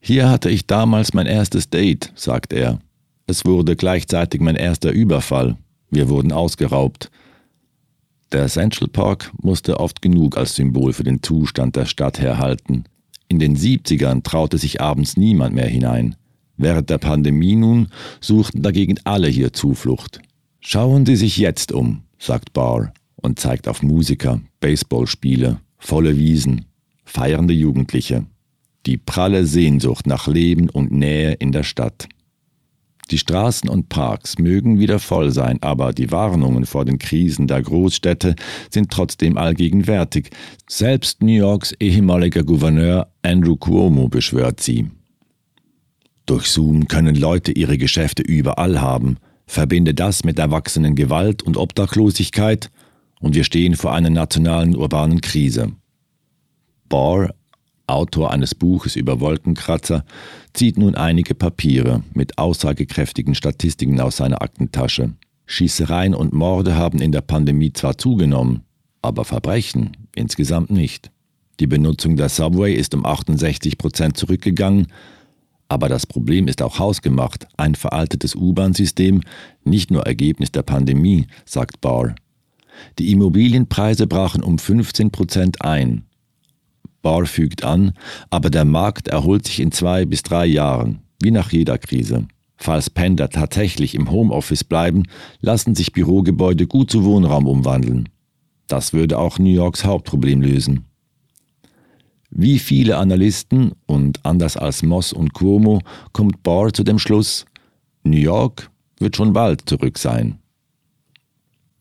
Hier 0.00 0.28
hatte 0.28 0.50
ich 0.50 0.66
damals 0.66 1.14
mein 1.14 1.26
erstes 1.26 1.70
Date, 1.70 2.12
sagt 2.14 2.52
er. 2.52 2.80
Es 3.26 3.44
wurde 3.44 3.76
gleichzeitig 3.76 4.40
mein 4.40 4.56
erster 4.56 4.90
Überfall. 4.90 5.56
Wir 5.90 6.08
wurden 6.08 6.32
ausgeraubt. 6.32 7.10
Der 8.32 8.46
Central 8.48 8.88
Park 8.88 9.32
musste 9.40 9.80
oft 9.80 10.02
genug 10.02 10.36
als 10.36 10.54
Symbol 10.54 10.92
für 10.92 11.04
den 11.04 11.22
Zustand 11.22 11.76
der 11.76 11.86
Stadt 11.86 12.20
herhalten. 12.20 12.84
In 13.28 13.38
den 13.38 13.56
70ern 13.56 14.22
traute 14.22 14.58
sich 14.58 14.80
abends 14.80 15.16
niemand 15.16 15.54
mehr 15.54 15.66
hinein. 15.66 16.14
Während 16.56 16.90
der 16.90 16.98
Pandemie 16.98 17.56
nun 17.56 17.88
suchten 18.20 18.62
dagegen 18.62 18.98
alle 19.04 19.28
hier 19.28 19.52
Zuflucht. 19.52 20.20
Schauen 20.60 21.06
Sie 21.06 21.16
sich 21.16 21.38
jetzt 21.38 21.72
um, 21.72 22.02
sagt 22.18 22.52
Barr 22.52 22.92
und 23.16 23.38
zeigt 23.38 23.66
auf 23.68 23.82
Musiker, 23.82 24.40
Baseballspiele, 24.60 25.60
volle 25.78 26.16
Wiesen, 26.18 26.66
feiernde 27.04 27.54
Jugendliche. 27.54 28.26
Die 28.86 28.96
pralle 28.96 29.46
Sehnsucht 29.46 30.06
nach 30.06 30.26
Leben 30.26 30.68
und 30.68 30.92
Nähe 30.92 31.32
in 31.34 31.52
der 31.52 31.62
Stadt. 31.62 32.08
Die 33.10 33.18
Straßen 33.18 33.70
und 33.70 33.88
Parks 33.88 34.38
mögen 34.38 34.78
wieder 34.78 34.98
voll 34.98 35.30
sein, 35.30 35.58
aber 35.62 35.92
die 35.92 36.10
Warnungen 36.10 36.66
vor 36.66 36.84
den 36.84 36.98
Krisen 36.98 37.46
der 37.46 37.62
Großstädte 37.62 38.34
sind 38.70 38.90
trotzdem 38.90 39.38
allgegenwärtig. 39.38 40.30
Selbst 40.68 41.22
New 41.22 41.32
Yorks 41.32 41.72
ehemaliger 41.80 42.44
Gouverneur 42.44 43.08
Andrew 43.22 43.56
Cuomo 43.56 44.08
beschwört 44.08 44.60
sie. 44.60 44.90
Durch 46.26 46.46
Zoom 46.46 46.88
können 46.88 47.14
Leute 47.14 47.52
ihre 47.52 47.78
Geschäfte 47.78 48.22
überall 48.22 48.82
haben. 48.82 49.16
Verbinde 49.46 49.94
das 49.94 50.24
mit 50.24 50.38
erwachsenen 50.38 50.94
Gewalt 50.94 51.42
und 51.42 51.56
Obdachlosigkeit 51.56 52.70
und 53.20 53.34
wir 53.34 53.44
stehen 53.44 53.76
vor 53.76 53.94
einer 53.94 54.10
nationalen 54.10 54.76
urbanen 54.76 55.22
Krise. 55.22 55.72
Barr 56.90 57.34
Autor 57.88 58.32
eines 58.32 58.54
Buches 58.54 58.96
über 58.96 59.20
Wolkenkratzer, 59.20 60.04
zieht 60.52 60.78
nun 60.78 60.94
einige 60.94 61.34
Papiere 61.34 62.02
mit 62.14 62.38
aussagekräftigen 62.38 63.34
Statistiken 63.34 64.00
aus 64.00 64.18
seiner 64.18 64.42
Aktentasche. 64.42 65.14
Schießereien 65.46 66.14
und 66.14 66.32
Morde 66.32 66.76
haben 66.76 67.00
in 67.00 67.12
der 67.12 67.22
Pandemie 67.22 67.72
zwar 67.72 67.96
zugenommen, 67.96 68.62
aber 69.00 69.24
Verbrechen 69.24 69.96
insgesamt 70.14 70.70
nicht. 70.70 71.10
Die 71.60 71.66
Benutzung 71.66 72.16
der 72.16 72.28
Subway 72.28 72.74
ist 72.74 72.94
um 72.94 73.06
68 73.06 73.78
Prozent 73.78 74.16
zurückgegangen, 74.16 74.88
aber 75.68 75.88
das 75.88 76.06
Problem 76.06 76.48
ist 76.48 76.62
auch 76.62 76.78
hausgemacht, 76.78 77.46
ein 77.56 77.74
veraltetes 77.74 78.34
U-Bahn-System, 78.34 79.22
nicht 79.64 79.90
nur 79.90 80.06
Ergebnis 80.06 80.50
der 80.50 80.62
Pandemie, 80.62 81.26
sagt 81.44 81.80
Barr. 81.80 82.14
Die 82.98 83.10
Immobilienpreise 83.10 84.06
brachen 84.06 84.42
um 84.42 84.58
15 84.58 85.10
Prozent 85.10 85.62
ein 85.62 86.04
Barr 87.02 87.26
fügt 87.26 87.64
an, 87.64 87.92
aber 88.30 88.50
der 88.50 88.64
Markt 88.64 89.08
erholt 89.08 89.46
sich 89.46 89.60
in 89.60 89.72
zwei 89.72 90.04
bis 90.04 90.22
drei 90.22 90.46
Jahren, 90.46 91.00
wie 91.20 91.30
nach 91.30 91.52
jeder 91.52 91.78
Krise. 91.78 92.26
Falls 92.56 92.90
Pendler 92.90 93.30
tatsächlich 93.30 93.94
im 93.94 94.10
Homeoffice 94.10 94.64
bleiben, 94.64 95.04
lassen 95.40 95.74
sich 95.74 95.92
Bürogebäude 95.92 96.66
gut 96.66 96.90
zu 96.90 97.04
Wohnraum 97.04 97.46
umwandeln. 97.46 98.08
Das 98.66 98.92
würde 98.92 99.18
auch 99.18 99.38
New 99.38 99.50
Yorks 99.50 99.84
Hauptproblem 99.84 100.42
lösen. 100.42 100.84
Wie 102.30 102.58
viele 102.58 102.98
Analysten 102.98 103.72
und 103.86 104.24
anders 104.26 104.56
als 104.56 104.82
Moss 104.82 105.12
und 105.12 105.32
Cuomo 105.32 105.80
kommt 106.12 106.42
Barr 106.42 106.72
zu 106.72 106.84
dem 106.84 106.98
Schluss, 106.98 107.46
New 108.02 108.18
York 108.18 108.70
wird 108.98 109.16
schon 109.16 109.32
bald 109.32 109.68
zurück 109.68 109.96
sein. 109.98 110.38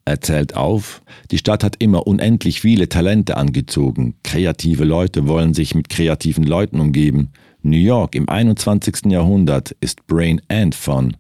Er 0.08 0.22
zählt 0.22 0.56
auf, 0.56 1.02
die 1.32 1.38
Stadt 1.38 1.66
hat 1.66 1.76
immer 1.80 2.08
unendlich 2.08 2.62
viele 2.62 2.88
Talente 2.88 3.36
angezogen, 3.36 4.16
kreative 4.24 4.86
Leute 4.86 5.28
wollen 5.28 5.54
sich 5.54 5.76
mit 5.76 5.90
kreativen 5.90 6.46
Leuten 6.46 6.80
umgeben. 6.80 7.34
New 7.62 7.76
York 7.76 8.16
im 8.16 8.30
21. 8.30 9.12
Jahrhundert 9.12 9.76
ist 9.82 10.08
Brain 10.08 10.40
and 10.48 10.76
Fun. 10.76 11.18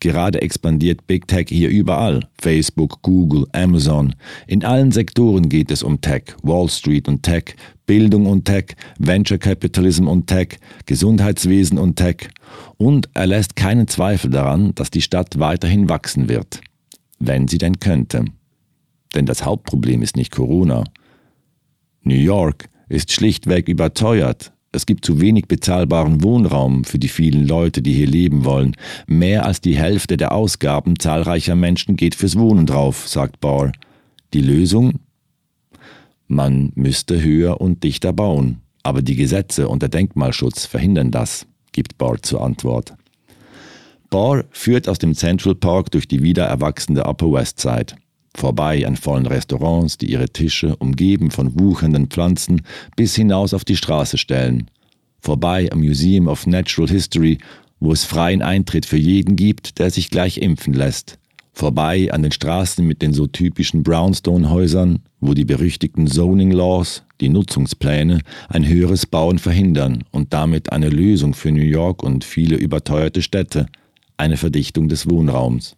Gerade 0.00 0.42
expandiert 0.42 1.06
Big 1.06 1.26
Tech 1.26 1.46
hier 1.48 1.70
überall. 1.70 2.20
Facebook, 2.38 3.00
Google, 3.00 3.46
Amazon. 3.52 4.14
In 4.46 4.62
allen 4.62 4.92
Sektoren 4.92 5.48
geht 5.48 5.70
es 5.70 5.82
um 5.82 6.02
Tech. 6.02 6.24
Wall 6.42 6.68
Street 6.68 7.08
und 7.08 7.22
Tech, 7.22 7.56
Bildung 7.86 8.26
und 8.26 8.44
Tech, 8.44 8.76
Venture 8.98 9.38
Capitalism 9.38 10.06
und 10.06 10.26
Tech, 10.26 10.58
Gesundheitswesen 10.84 11.78
und 11.78 11.96
Tech. 11.96 12.28
Und 12.76 13.08
er 13.14 13.26
lässt 13.26 13.56
keinen 13.56 13.88
Zweifel 13.88 14.30
daran, 14.30 14.74
dass 14.74 14.90
die 14.90 15.00
Stadt 15.00 15.38
weiterhin 15.38 15.88
wachsen 15.88 16.28
wird 16.28 16.60
wenn 17.18 17.48
sie 17.48 17.58
denn 17.58 17.80
könnte. 17.80 18.24
Denn 19.14 19.26
das 19.26 19.44
Hauptproblem 19.44 20.02
ist 20.02 20.16
nicht 20.16 20.32
Corona. 20.32 20.84
New 22.02 22.14
York 22.14 22.68
ist 22.88 23.12
schlichtweg 23.12 23.68
überteuert. 23.68 24.52
Es 24.70 24.84
gibt 24.84 25.04
zu 25.04 25.20
wenig 25.20 25.46
bezahlbaren 25.46 26.22
Wohnraum 26.22 26.84
für 26.84 26.98
die 26.98 27.08
vielen 27.08 27.46
Leute, 27.46 27.80
die 27.80 27.94
hier 27.94 28.06
leben 28.06 28.44
wollen. 28.44 28.76
Mehr 29.06 29.46
als 29.46 29.60
die 29.60 29.76
Hälfte 29.76 30.16
der 30.16 30.32
Ausgaben 30.32 30.98
zahlreicher 30.98 31.56
Menschen 31.56 31.96
geht 31.96 32.14
fürs 32.14 32.38
Wohnen 32.38 32.66
drauf, 32.66 33.08
sagt 33.08 33.40
Barr. 33.40 33.72
Die 34.34 34.42
Lösung? 34.42 35.00
Man 36.26 36.72
müsste 36.74 37.22
höher 37.22 37.60
und 37.60 37.82
dichter 37.82 38.12
bauen. 38.12 38.60
Aber 38.82 39.00
die 39.00 39.16
Gesetze 39.16 39.68
und 39.68 39.82
der 39.82 39.88
Denkmalschutz 39.88 40.66
verhindern 40.66 41.10
das, 41.10 41.46
gibt 41.72 41.96
Barr 41.96 42.22
zur 42.22 42.42
Antwort. 42.42 42.94
Barr 44.10 44.44
führt 44.50 44.88
aus 44.88 44.98
dem 44.98 45.14
Central 45.14 45.54
Park 45.54 45.90
durch 45.90 46.08
die 46.08 46.22
wieder 46.22 46.44
erwachsene 46.44 47.04
Upper 47.04 47.30
West 47.30 47.60
Side. 47.60 47.94
Vorbei 48.34 48.86
an 48.86 48.96
vollen 48.96 49.26
Restaurants, 49.26 49.98
die 49.98 50.10
ihre 50.10 50.28
Tische, 50.28 50.76
umgeben 50.76 51.30
von 51.30 51.58
wuchernden 51.58 52.06
Pflanzen, 52.06 52.62
bis 52.96 53.14
hinaus 53.16 53.52
auf 53.52 53.64
die 53.64 53.76
Straße 53.76 54.16
stellen. 54.16 54.70
Vorbei 55.20 55.70
am 55.72 55.80
Museum 55.80 56.28
of 56.28 56.46
Natural 56.46 56.88
History, 56.88 57.38
wo 57.80 57.92
es 57.92 58.04
freien 58.04 58.40
Eintritt 58.40 58.86
für 58.86 58.96
jeden 58.96 59.36
gibt, 59.36 59.78
der 59.78 59.90
sich 59.90 60.10
gleich 60.10 60.38
impfen 60.38 60.72
lässt. 60.72 61.18
Vorbei 61.52 62.10
an 62.12 62.22
den 62.22 62.32
Straßen 62.32 62.86
mit 62.86 63.02
den 63.02 63.12
so 63.12 63.26
typischen 63.26 63.82
Brownstone-Häusern, 63.82 65.00
wo 65.20 65.34
die 65.34 65.44
berüchtigten 65.44 66.06
Zoning 66.06 66.52
Laws, 66.52 67.02
die 67.20 67.28
Nutzungspläne, 67.28 68.20
ein 68.48 68.66
höheres 68.66 69.04
Bauen 69.04 69.38
verhindern 69.40 70.04
und 70.12 70.32
damit 70.32 70.72
eine 70.72 70.88
Lösung 70.88 71.34
für 71.34 71.50
New 71.50 71.60
York 71.60 72.04
und 72.04 72.24
viele 72.24 72.56
überteuerte 72.56 73.20
Städte– 73.20 73.66
eine 74.18 74.36
Verdichtung 74.36 74.88
des 74.88 75.08
Wohnraums. 75.08 75.76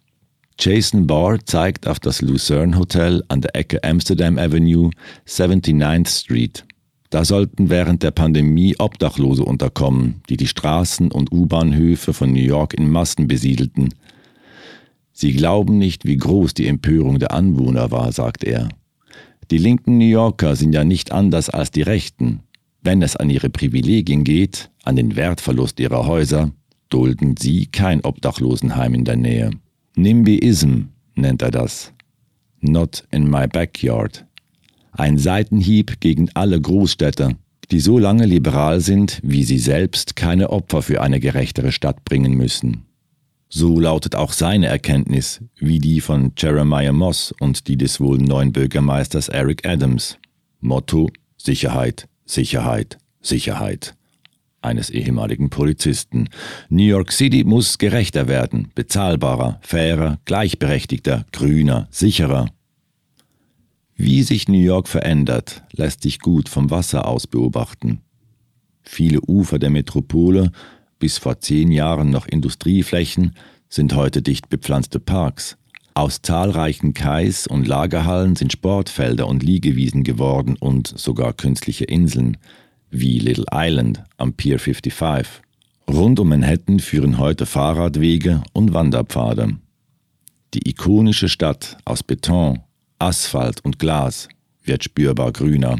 Jason 0.59 1.07
Barr 1.07 1.39
zeigt 1.45 1.87
auf 1.87 1.99
das 1.99 2.21
Lucerne 2.21 2.77
Hotel 2.77 3.23
an 3.29 3.41
der 3.41 3.55
Ecke 3.55 3.83
Amsterdam 3.83 4.37
Avenue, 4.37 4.91
79th 5.27 6.09
Street. 6.09 6.65
Da 7.09 7.25
sollten 7.25 7.69
während 7.69 8.03
der 8.03 8.11
Pandemie 8.11 8.75
Obdachlose 8.77 9.43
unterkommen, 9.43 10.21
die 10.29 10.37
die 10.37 10.47
Straßen 10.47 11.11
und 11.11 11.31
U-Bahnhöfe 11.31 12.13
von 12.13 12.31
New 12.31 12.41
York 12.41 12.73
in 12.73 12.89
Massen 12.89 13.27
besiedelten. 13.27 13.93
Sie 15.11 15.33
glauben 15.33 15.77
nicht, 15.77 16.05
wie 16.05 16.17
groß 16.17 16.53
die 16.53 16.67
Empörung 16.67 17.19
der 17.19 17.31
Anwohner 17.31 17.91
war, 17.91 18.11
sagt 18.11 18.43
er. 18.43 18.69
Die 19.51 19.57
linken 19.57 19.97
New 19.97 20.05
Yorker 20.05 20.55
sind 20.55 20.73
ja 20.73 20.83
nicht 20.83 21.11
anders 21.11 21.49
als 21.49 21.71
die 21.71 21.81
Rechten. 21.81 22.41
Wenn 22.81 23.01
es 23.01 23.17
an 23.17 23.29
ihre 23.29 23.49
Privilegien 23.49 24.23
geht, 24.23 24.71
an 24.83 24.95
den 24.95 25.15
Wertverlust 25.15 25.79
ihrer 25.79 26.05
Häuser, 26.05 26.51
dulden 26.91 27.35
sie 27.37 27.65
kein 27.65 28.03
Obdachlosenheim 28.03 28.93
in 28.93 29.05
der 29.05 29.15
Nähe. 29.15 29.51
NIMBYism 29.95 30.83
nennt 31.15 31.41
er 31.41 31.51
das. 31.51 31.93
Not 32.59 33.03
in 33.11 33.29
my 33.29 33.47
backyard. 33.47 34.25
Ein 34.91 35.17
Seitenhieb 35.17 35.99
gegen 35.99 36.29
alle 36.33 36.61
Großstädter, 36.61 37.33
die 37.71 37.79
so 37.79 37.97
lange 37.97 38.25
liberal 38.25 38.81
sind, 38.81 39.19
wie 39.23 39.43
sie 39.43 39.57
selbst 39.57 40.15
keine 40.15 40.49
Opfer 40.49 40.81
für 40.81 41.01
eine 41.01 41.19
gerechtere 41.19 41.71
Stadt 41.71 42.03
bringen 42.05 42.33
müssen. 42.33 42.85
So 43.49 43.79
lautet 43.79 44.15
auch 44.15 44.31
seine 44.31 44.67
Erkenntnis, 44.67 45.41
wie 45.57 45.79
die 45.79 46.01
von 46.01 46.33
Jeremiah 46.37 46.93
Moss 46.93 47.33
und 47.39 47.67
die 47.67 47.77
des 47.77 47.99
wohl 47.99 48.17
neuen 48.17 48.51
Bürgermeisters 48.51 49.29
Eric 49.29 49.65
Adams. 49.65 50.17
Motto 50.59 51.09
Sicherheit, 51.37 52.07
Sicherheit, 52.25 52.97
Sicherheit 53.21 53.95
eines 54.61 54.89
ehemaligen 54.89 55.49
Polizisten. 55.49 56.29
New 56.69 56.85
York 56.85 57.11
City 57.11 57.43
muss 57.43 57.77
gerechter 57.77 58.27
werden, 58.27 58.69
bezahlbarer, 58.75 59.59
fairer, 59.61 60.19
gleichberechtigter, 60.25 61.25
grüner, 61.31 61.87
sicherer. 61.91 62.49
Wie 63.95 64.23
sich 64.23 64.47
New 64.47 64.59
York 64.59 64.87
verändert, 64.87 65.63
lässt 65.73 66.01
sich 66.01 66.19
gut 66.19 66.49
vom 66.49 66.69
Wasser 66.69 67.07
aus 67.07 67.27
beobachten. 67.27 68.01
Viele 68.83 69.21
Ufer 69.21 69.59
der 69.59 69.69
Metropole, 69.69 70.51
bis 70.97 71.17
vor 71.17 71.39
zehn 71.39 71.71
Jahren 71.71 72.09
noch 72.09 72.27
Industrieflächen, 72.27 73.35
sind 73.69 73.95
heute 73.95 74.21
dicht 74.21 74.49
bepflanzte 74.49 74.99
Parks. 74.99 75.57
Aus 75.93 76.21
zahlreichen 76.21 76.93
Kais 76.93 77.47
und 77.47 77.67
Lagerhallen 77.67 78.35
sind 78.35 78.53
Sportfelder 78.53 79.27
und 79.27 79.43
Liegewiesen 79.43 80.03
geworden 80.03 80.55
und 80.59 80.87
sogar 80.87 81.33
künstliche 81.33 81.85
Inseln 81.85 82.37
wie 82.91 83.19
Little 83.19 83.45
Island 83.51 84.03
am 84.17 84.33
Pier 84.33 84.59
55. 84.59 85.41
Rund 85.89 86.19
um 86.19 86.29
Manhattan 86.29 86.79
führen 86.79 87.17
heute 87.17 87.45
Fahrradwege 87.45 88.43
und 88.53 88.73
Wanderpfade. 88.73 89.57
Die 90.53 90.69
ikonische 90.69 91.29
Stadt 91.29 91.77
aus 91.85 92.03
Beton, 92.03 92.59
Asphalt 92.99 93.61
und 93.63 93.79
Glas 93.79 94.27
wird 94.63 94.83
spürbar 94.83 95.31
grüner. 95.31 95.77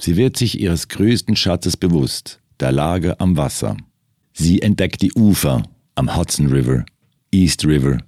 Sie 0.00 0.16
wird 0.16 0.36
sich 0.36 0.60
ihres 0.60 0.88
größten 0.88 1.36
Schatzes 1.36 1.76
bewusst, 1.76 2.40
der 2.60 2.72
Lage 2.72 3.18
am 3.20 3.36
Wasser. 3.36 3.76
Sie 4.32 4.62
entdeckt 4.62 5.02
die 5.02 5.12
Ufer 5.12 5.62
am 5.96 6.16
Hudson 6.16 6.46
River, 6.46 6.84
East 7.32 7.64
River, 7.64 7.98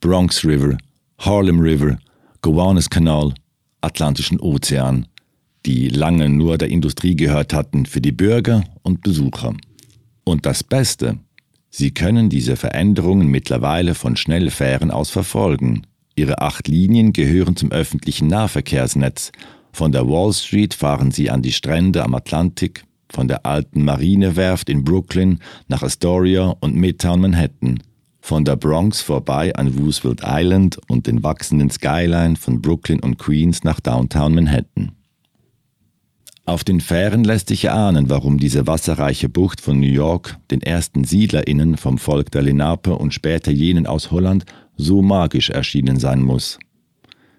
Bronx 0.00 0.44
River, 0.44 0.78
Harlem 1.18 1.60
River, 1.60 1.98
Gowanus 2.42 2.88
Kanal, 2.88 3.34
Atlantischen 3.80 4.40
Ozean 4.40 5.06
die 5.68 5.90
lange 5.90 6.30
nur 6.30 6.56
der 6.56 6.70
Industrie 6.70 7.14
gehört 7.14 7.52
hatten, 7.52 7.84
für 7.84 8.00
die 8.00 8.10
Bürger 8.10 8.64
und 8.82 9.02
Besucher. 9.02 9.54
Und 10.24 10.46
das 10.46 10.64
Beste, 10.64 11.18
sie 11.68 11.90
können 11.90 12.30
diese 12.30 12.56
Veränderungen 12.56 13.28
mittlerweile 13.28 13.94
von 13.94 14.16
Schnellfähren 14.16 14.90
aus 14.90 15.10
verfolgen. 15.10 15.82
Ihre 16.16 16.40
acht 16.40 16.68
Linien 16.68 17.12
gehören 17.12 17.54
zum 17.54 17.70
öffentlichen 17.70 18.28
Nahverkehrsnetz. 18.28 19.30
Von 19.70 19.92
der 19.92 20.08
Wall 20.08 20.32
Street 20.32 20.72
fahren 20.72 21.10
sie 21.10 21.28
an 21.30 21.42
die 21.42 21.52
Strände 21.52 22.02
am 22.02 22.14
Atlantik, 22.14 22.84
von 23.10 23.28
der 23.28 23.44
alten 23.44 23.84
Marinewerft 23.84 24.70
in 24.70 24.84
Brooklyn 24.84 25.38
nach 25.68 25.82
Astoria 25.82 26.56
und 26.60 26.76
Midtown 26.76 27.20
Manhattan, 27.20 27.82
von 28.22 28.46
der 28.46 28.56
Bronx 28.56 29.02
vorbei 29.02 29.54
an 29.54 29.68
Roosevelt 29.68 30.22
Island 30.24 30.78
und 30.88 31.06
den 31.06 31.22
wachsenden 31.22 31.68
Skyline 31.68 32.36
von 32.36 32.62
Brooklyn 32.62 33.00
und 33.00 33.18
Queens 33.18 33.64
nach 33.64 33.80
Downtown 33.80 34.34
Manhattan. 34.34 34.97
Auf 36.48 36.64
den 36.64 36.80
Fähren 36.80 37.24
lässt 37.24 37.48
sich 37.48 37.66
erahnen, 37.66 38.08
warum 38.08 38.38
diese 38.38 38.66
wasserreiche 38.66 39.28
Bucht 39.28 39.60
von 39.60 39.78
New 39.78 39.86
York 39.86 40.38
den 40.50 40.62
ersten 40.62 41.04
SiedlerInnen 41.04 41.76
vom 41.76 41.98
Volk 41.98 42.30
der 42.30 42.40
Lenape 42.40 42.96
und 42.96 43.12
später 43.12 43.50
jenen 43.52 43.86
aus 43.86 44.10
Holland 44.10 44.46
so 44.74 45.02
magisch 45.02 45.50
erschienen 45.50 45.98
sein 45.98 46.22
muss. 46.22 46.58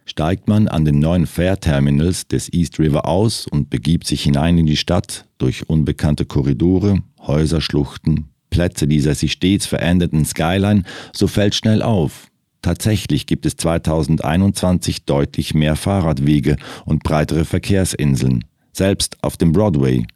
Steigt 0.05 0.47
man 0.47 0.67
an 0.67 0.85
den 0.85 0.99
neuen 0.99 1.25
Fährterminals 1.25 2.27
des 2.27 2.53
East 2.53 2.77
River 2.77 3.07
aus 3.07 3.47
und 3.47 3.71
begibt 3.71 4.05
sich 4.05 4.21
hinein 4.21 4.59
in 4.59 4.67
die 4.67 4.77
Stadt 4.77 5.25
durch 5.39 5.67
unbekannte 5.67 6.25
Korridore, 6.25 7.01
Häuserschluchten, 7.25 8.29
Plätze 8.51 8.87
dieser 8.87 9.15
sich 9.15 9.31
stets 9.31 9.65
verändernden 9.65 10.23
Skyline, 10.23 10.83
so 11.13 11.25
fällt 11.25 11.55
schnell 11.55 11.81
auf. 11.81 12.27
Tatsächlich 12.61 13.25
gibt 13.25 13.47
es 13.47 13.55
2021 13.55 15.05
deutlich 15.05 15.55
mehr 15.55 15.75
Fahrradwege 15.75 16.57
und 16.85 17.01
breitere 17.01 17.43
Verkehrsinseln 17.43 18.43
selbst 18.79 19.17
auf 19.21 19.37
dem 19.37 19.51
Broadway. 19.51 20.07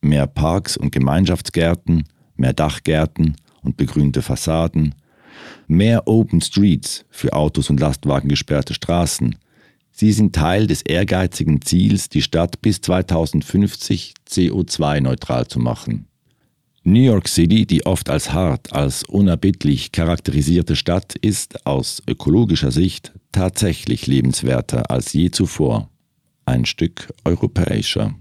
Mehr 0.00 0.28
Parks 0.28 0.76
und 0.76 0.92
Gemeinschaftsgärten, 0.92 2.04
mehr 2.36 2.52
Dachgärten 2.52 3.34
und 3.62 3.76
begrünte 3.76 4.22
Fassaden, 4.22 4.94
mehr 5.66 6.06
Open 6.06 6.40
Streets 6.40 7.04
für 7.10 7.32
Autos 7.32 7.70
und 7.70 7.80
Lastwagen 7.80 8.28
gesperrte 8.28 8.74
Straßen. 8.74 9.36
Sie 9.90 10.12
sind 10.12 10.34
Teil 10.34 10.66
des 10.66 10.82
ehrgeizigen 10.82 11.62
Ziels, 11.62 12.08
die 12.08 12.22
Stadt 12.22 12.60
bis 12.60 12.80
2050 12.82 14.14
CO2-neutral 14.28 15.46
zu 15.46 15.58
machen. 15.58 16.06
New 16.82 17.00
York 17.00 17.28
City, 17.28 17.64
die 17.64 17.86
oft 17.86 18.10
als 18.10 18.34
hart, 18.34 18.74
als 18.74 19.04
unerbittlich 19.04 19.92
charakterisierte 19.92 20.76
Stadt, 20.76 21.14
ist 21.14 21.64
aus 21.66 22.02
ökologischer 22.06 22.70
Sicht 22.70 23.12
tatsächlich 23.32 24.06
lebenswerter 24.06 24.90
als 24.90 25.14
je 25.14 25.30
zuvor. 25.30 25.88
Ein 26.46 26.64
Stück 26.64 27.12
europäischer. 27.24 28.14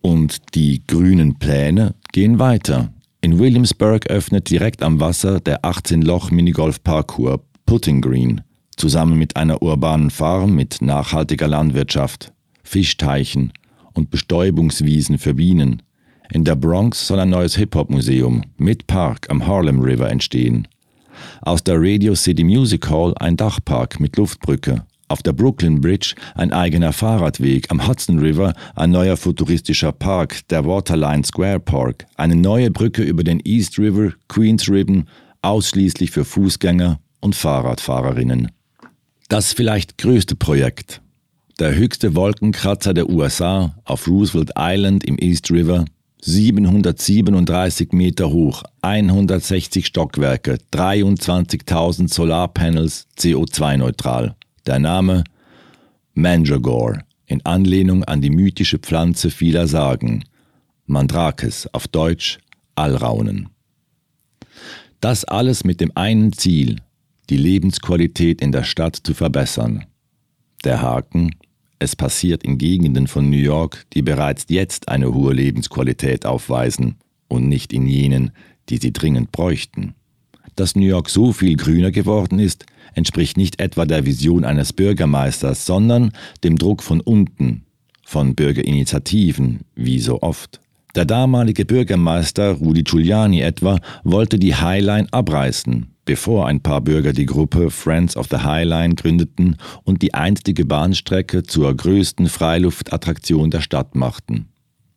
Und 0.00 0.54
die 0.54 0.86
grünen 0.86 1.38
Pläne 1.38 1.94
gehen 2.12 2.38
weiter. 2.38 2.92
In 3.20 3.38
Williamsburg 3.38 4.06
öffnet 4.06 4.50
direkt 4.50 4.82
am 4.82 5.00
Wasser 5.00 5.40
der 5.40 5.62
18-Loch-Minigolf-Parcours 5.62 7.40
Putting 7.66 8.00
Green, 8.00 8.42
zusammen 8.76 9.18
mit 9.18 9.36
einer 9.36 9.62
urbanen 9.62 10.10
Farm 10.10 10.54
mit 10.54 10.80
nachhaltiger 10.80 11.48
Landwirtschaft, 11.48 12.32
Fischteichen 12.62 13.52
und 13.94 14.10
Bestäubungswiesen 14.10 15.18
für 15.18 15.34
Bienen. 15.34 15.82
In 16.30 16.44
der 16.44 16.54
Bronx 16.54 17.08
soll 17.08 17.18
ein 17.18 17.30
neues 17.30 17.56
Hip-Hop-Museum 17.56 18.42
mit 18.56 18.86
Park 18.86 19.28
am 19.30 19.46
Harlem 19.46 19.80
River 19.80 20.08
entstehen. 20.10 20.68
Aus 21.40 21.64
der 21.64 21.76
Radio 21.78 22.14
City 22.14 22.44
Music 22.44 22.88
Hall 22.88 23.14
ein 23.18 23.36
Dachpark 23.36 23.98
mit 23.98 24.16
Luftbrücke. 24.16 24.84
Auf 25.08 25.22
der 25.22 25.32
Brooklyn 25.32 25.80
Bridge 25.80 26.14
ein 26.34 26.52
eigener 26.52 26.92
Fahrradweg, 26.92 27.70
am 27.70 27.86
Hudson 27.86 28.18
River 28.18 28.54
ein 28.74 28.90
neuer 28.90 29.16
futuristischer 29.16 29.92
Park, 29.92 30.46
der 30.48 30.64
Waterline 30.64 31.24
Square 31.24 31.60
Park, 31.60 32.06
eine 32.16 32.34
neue 32.34 32.70
Brücke 32.70 33.02
über 33.02 33.22
den 33.22 33.40
East 33.44 33.78
River, 33.78 34.12
Queens 34.28 34.68
Ribbon, 34.68 35.08
ausschließlich 35.42 36.10
für 36.10 36.24
Fußgänger 36.24 36.98
und 37.20 37.36
Fahrradfahrerinnen. 37.36 38.50
Das 39.28 39.52
vielleicht 39.52 39.98
größte 39.98 40.34
Projekt. 40.34 41.00
Der 41.58 41.74
höchste 41.74 42.14
Wolkenkratzer 42.14 42.92
der 42.92 43.08
USA 43.08 43.74
auf 43.84 44.08
Roosevelt 44.08 44.52
Island 44.58 45.04
im 45.04 45.18
East 45.18 45.50
River 45.50 45.84
737 46.22 47.92
Meter 47.92 48.30
hoch, 48.30 48.64
160 48.82 49.86
Stockwerke, 49.86 50.58
23.000 50.72 52.12
Solarpanels, 52.12 53.06
CO2-neutral. 53.18 54.34
Der 54.66 54.80
Name 54.80 55.22
Mandragore, 56.14 57.04
in 57.26 57.44
Anlehnung 57.46 58.02
an 58.02 58.20
die 58.20 58.30
mythische 58.30 58.80
Pflanze 58.80 59.30
vieler 59.30 59.68
Sagen. 59.68 60.24
Mandrakes, 60.86 61.72
auf 61.72 61.86
Deutsch 61.86 62.38
Allraunen. 62.74 63.48
Das 65.00 65.24
alles 65.24 65.62
mit 65.62 65.80
dem 65.80 65.92
einen 65.94 66.32
Ziel, 66.32 66.80
die 67.30 67.36
Lebensqualität 67.36 68.40
in 68.40 68.50
der 68.50 68.64
Stadt 68.64 68.96
zu 68.96 69.14
verbessern. 69.14 69.84
Der 70.64 70.82
Haken, 70.82 71.36
es 71.78 71.94
passiert 71.94 72.42
in 72.42 72.58
Gegenden 72.58 73.06
von 73.06 73.30
New 73.30 73.36
York, 73.36 73.84
die 73.92 74.02
bereits 74.02 74.46
jetzt 74.48 74.88
eine 74.88 75.14
hohe 75.14 75.32
Lebensqualität 75.32 76.26
aufweisen 76.26 76.96
und 77.28 77.48
nicht 77.48 77.72
in 77.72 77.86
jenen, 77.86 78.32
die 78.68 78.78
sie 78.78 78.92
dringend 78.92 79.30
bräuchten. 79.30 79.94
Dass 80.56 80.74
New 80.74 80.86
York 80.86 81.10
so 81.10 81.32
viel 81.32 81.56
grüner 81.56 81.90
geworden 81.90 82.38
ist, 82.38 82.64
entspricht 82.94 83.36
nicht 83.36 83.60
etwa 83.60 83.84
der 83.84 84.06
Vision 84.06 84.44
eines 84.44 84.72
Bürgermeisters, 84.72 85.66
sondern 85.66 86.12
dem 86.42 86.56
Druck 86.56 86.82
von 86.82 87.00
unten, 87.00 87.64
von 88.04 88.34
Bürgerinitiativen, 88.34 89.60
wie 89.74 90.00
so 90.00 90.22
oft. 90.22 90.60
Der 90.94 91.04
damalige 91.04 91.66
Bürgermeister 91.66 92.52
Rudi 92.52 92.82
Giuliani 92.82 93.42
etwa 93.42 93.78
wollte 94.02 94.38
die 94.38 94.54
Highline 94.54 95.06
abreißen, 95.10 95.88
bevor 96.06 96.46
ein 96.46 96.62
paar 96.62 96.80
Bürger 96.80 97.12
die 97.12 97.26
Gruppe 97.26 97.70
Friends 97.70 98.16
of 98.16 98.28
the 98.30 98.38
Highline 98.38 98.94
gründeten 98.94 99.58
und 99.84 100.00
die 100.00 100.14
einstige 100.14 100.64
Bahnstrecke 100.64 101.42
zur 101.42 101.76
größten 101.76 102.30
Freiluftattraktion 102.30 103.50
der 103.50 103.60
Stadt 103.60 103.94
machten. 103.94 104.48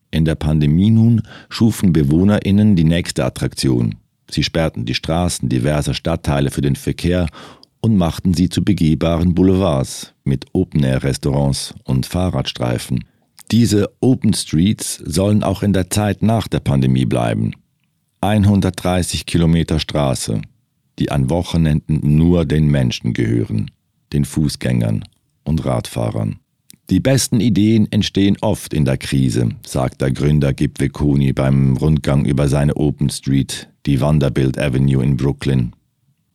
In 0.10 0.24
der 0.24 0.36
Pandemie 0.36 0.90
nun 0.90 1.22
schufen 1.50 1.92
BewohnerInnen 1.92 2.78
die 2.78 2.86
nächste 2.86 3.26
Attraktion. 3.26 3.96
Sie 4.30 4.44
sperrten 4.44 4.86
die 4.86 4.94
Straßen 4.94 5.50
diverser 5.50 5.94
Stadtteile 5.94 6.52
für 6.52 6.62
den 6.62 6.76
Verkehr 6.76 7.28
und 7.82 7.98
machten 7.98 8.34
sie 8.34 8.50
zu 8.50 8.64
begehbaren 8.64 9.34
Boulevards 9.34 10.14
mit 10.24 10.46
Open-Air-Restaurants 10.54 11.74
und 11.84 12.06
Fahrradstreifen. 12.06 13.06
Diese 13.52 13.90
Open 14.00 14.34
Streets 14.34 15.02
sollen 15.06 15.44
auch 15.44 15.64
in 15.64 15.74
der 15.74 15.90
Zeit 15.90 16.22
nach 16.22 16.48
der 16.48 16.60
Pandemie 16.60 17.06
bleiben. 17.06 17.54
130 18.22 19.26
Kilometer 19.26 19.80
Straße, 19.80 20.42
die 21.00 21.10
an 21.10 21.30
Wochenenden 21.30 22.18
nur 22.18 22.46
den 22.46 22.68
Menschen 22.68 23.14
gehören, 23.14 23.72
den 24.12 24.26
Fußgängern 24.26 25.04
und 25.46 25.66
Radfahrern. 25.66 26.40
Die 26.90 27.00
besten 27.00 27.40
Ideen 27.40 27.90
entstehen 27.92 28.38
oft 28.42 28.74
in 28.74 28.84
der 28.84 28.98
Krise, 28.98 29.50
sagt 29.66 30.02
der 30.02 30.12
Gründer 30.12 30.54
Gib 30.54 30.80
Vekoni 30.80 31.34
beim 31.34 31.78
Rundgang 31.78 32.26
über 32.26 32.48
seine 32.48 32.76
Open 32.76 33.10
Street, 33.10 33.69
die 33.90 34.00
Vanderbilt 34.00 34.60
Avenue 34.60 35.04
in 35.04 35.18
Brooklyn. 35.18 35.74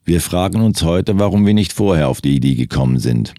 Wir 0.05 0.21
fragen 0.21 0.61
uns 0.61 0.83
heute, 0.83 1.21
warum 1.21 1.47
wir 1.47 1.55
nicht 1.55 1.73
vorher 1.73 2.09
auf 2.09 2.21
die 2.21 2.35
Idee 2.35 2.57
gekommen 2.57 2.99
sind. 2.99 3.33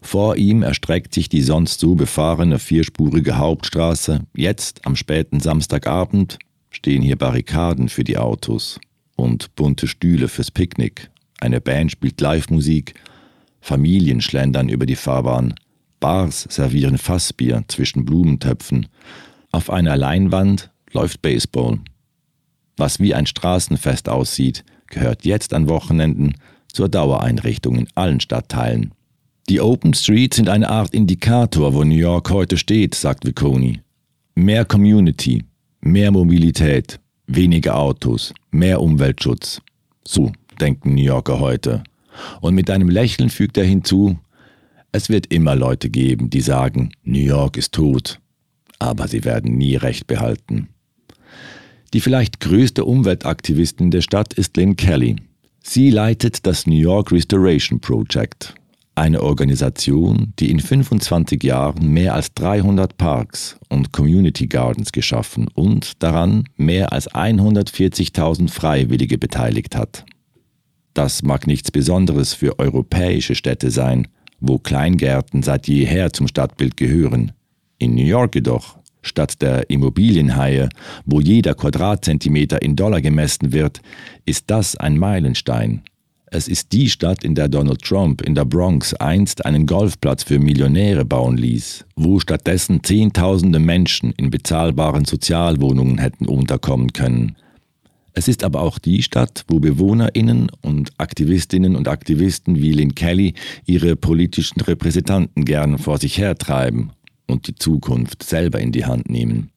Vor 0.00 0.36
ihm 0.36 0.62
erstreckt 0.62 1.12
sich 1.12 1.28
die 1.28 1.42
sonst 1.42 1.80
so 1.80 1.96
befahrene 1.96 2.60
vierspurige 2.60 3.36
Hauptstraße. 3.36 4.20
Jetzt, 4.36 4.86
am 4.86 4.94
späten 4.94 5.40
Samstagabend, 5.40 6.38
stehen 6.70 7.02
hier 7.02 7.16
Barrikaden 7.16 7.88
für 7.88 8.04
die 8.04 8.16
Autos 8.16 8.78
und 9.16 9.56
bunte 9.56 9.88
Stühle 9.88 10.28
fürs 10.28 10.52
Picknick. 10.52 11.10
Eine 11.40 11.60
Band 11.60 11.90
spielt 11.90 12.20
Live-Musik, 12.20 12.94
Familien 13.60 14.20
schlendern 14.20 14.68
über 14.68 14.86
die 14.86 14.94
Fahrbahn, 14.94 15.54
Bars 15.98 16.46
servieren 16.48 16.96
Fassbier 16.96 17.64
zwischen 17.66 18.04
Blumentöpfen. 18.04 18.86
Auf 19.50 19.68
einer 19.68 19.96
Leinwand 19.96 20.70
läuft 20.92 21.22
Baseball. 21.22 21.80
Was 22.80 22.98
wie 22.98 23.14
ein 23.14 23.26
Straßenfest 23.26 24.08
aussieht, 24.08 24.64
gehört 24.86 25.26
jetzt 25.26 25.52
an 25.52 25.68
Wochenenden 25.68 26.32
zur 26.72 26.88
Dauereinrichtung 26.88 27.76
in 27.76 27.88
allen 27.94 28.20
Stadtteilen. 28.20 28.94
Die 29.50 29.60
Open 29.60 29.92
Streets 29.92 30.36
sind 30.36 30.48
eine 30.48 30.70
Art 30.70 30.94
Indikator, 30.94 31.74
wo 31.74 31.84
New 31.84 31.94
York 31.94 32.30
heute 32.30 32.56
steht, 32.56 32.94
sagt 32.94 33.26
Vicconi. 33.26 33.82
Mehr 34.34 34.64
Community, 34.64 35.44
mehr 35.82 36.10
Mobilität, 36.10 37.00
weniger 37.26 37.76
Autos, 37.76 38.32
mehr 38.50 38.80
Umweltschutz. 38.80 39.60
So 40.08 40.32
denken 40.58 40.94
New 40.94 41.02
Yorker 41.02 41.38
heute. 41.38 41.84
Und 42.40 42.54
mit 42.54 42.70
einem 42.70 42.88
Lächeln 42.88 43.28
fügt 43.28 43.58
er 43.58 43.64
hinzu, 43.64 44.18
es 44.90 45.10
wird 45.10 45.26
immer 45.26 45.54
Leute 45.54 45.90
geben, 45.90 46.30
die 46.30 46.40
sagen, 46.40 46.92
New 47.04 47.18
York 47.18 47.58
ist 47.58 47.74
tot, 47.74 48.20
aber 48.78 49.06
sie 49.06 49.24
werden 49.24 49.58
nie 49.58 49.76
recht 49.76 50.06
behalten. 50.06 50.70
Die 51.92 52.00
vielleicht 52.00 52.40
größte 52.40 52.84
Umweltaktivistin 52.84 53.90
der 53.90 54.00
Stadt 54.00 54.32
ist 54.34 54.56
Lynn 54.56 54.76
Kelly. 54.76 55.16
Sie 55.62 55.90
leitet 55.90 56.46
das 56.46 56.66
New 56.66 56.76
York 56.76 57.10
Restoration 57.10 57.80
Project, 57.80 58.54
eine 58.94 59.22
Organisation, 59.22 60.32
die 60.38 60.50
in 60.50 60.60
25 60.60 61.42
Jahren 61.42 61.92
mehr 61.92 62.14
als 62.14 62.32
300 62.34 62.96
Parks 62.96 63.58
und 63.68 63.92
Community 63.92 64.46
Gardens 64.46 64.92
geschaffen 64.92 65.48
und 65.54 66.02
daran 66.02 66.44
mehr 66.56 66.92
als 66.92 67.10
140.000 67.10 68.50
Freiwillige 68.50 69.18
beteiligt 69.18 69.76
hat. 69.76 70.04
Das 70.94 71.22
mag 71.22 71.46
nichts 71.46 71.70
Besonderes 71.70 72.34
für 72.34 72.58
europäische 72.58 73.34
Städte 73.34 73.70
sein, 73.70 74.08
wo 74.40 74.58
Kleingärten 74.58 75.42
seit 75.42 75.68
jeher 75.68 76.12
zum 76.12 76.28
Stadtbild 76.28 76.76
gehören. 76.76 77.32
In 77.78 77.94
New 77.94 78.04
York 78.04 78.34
jedoch, 78.34 78.79
statt 79.02 79.40
der 79.42 79.70
Immobilienhaie, 79.70 80.68
wo 81.04 81.20
jeder 81.20 81.54
Quadratzentimeter 81.54 82.62
in 82.62 82.76
Dollar 82.76 83.00
gemessen 83.00 83.52
wird, 83.52 83.80
ist 84.24 84.44
das 84.48 84.76
ein 84.76 84.98
Meilenstein, 84.98 85.82
es 86.32 86.46
ist 86.46 86.72
die 86.72 86.88
Stadt, 86.88 87.24
in 87.24 87.34
der 87.34 87.48
Donald 87.48 87.82
Trump 87.82 88.22
in 88.22 88.36
der 88.36 88.44
Bronx 88.44 88.94
einst 88.94 89.44
einen 89.44 89.66
Golfplatz 89.66 90.22
für 90.22 90.38
Millionäre 90.38 91.04
bauen 91.04 91.36
ließ, 91.36 91.84
wo 91.96 92.20
stattdessen 92.20 92.84
Zehntausende 92.84 93.58
Menschen 93.58 94.12
in 94.12 94.30
bezahlbaren 94.30 95.04
Sozialwohnungen 95.04 95.98
hätten 95.98 96.26
unterkommen 96.26 96.92
können. 96.92 97.34
Es 98.12 98.28
ist 98.28 98.44
aber 98.44 98.60
auch 98.60 98.78
die 98.78 99.02
Stadt, 99.02 99.44
wo 99.48 99.58
Bewohnerinnen 99.58 100.52
und 100.62 100.92
Aktivistinnen 100.98 101.74
und 101.74 101.88
Aktivisten 101.88 102.62
wie 102.62 102.72
Lynn 102.72 102.94
Kelly 102.94 103.34
ihre 103.66 103.96
politischen 103.96 104.60
Repräsentanten 104.60 105.44
gern 105.44 105.78
vor 105.78 105.98
sich 105.98 106.16
hertreiben 106.18 106.92
und 107.30 107.46
die 107.46 107.54
Zukunft 107.54 108.22
selber 108.22 108.60
in 108.60 108.72
die 108.72 108.84
Hand 108.84 109.08
nehmen. 109.08 109.50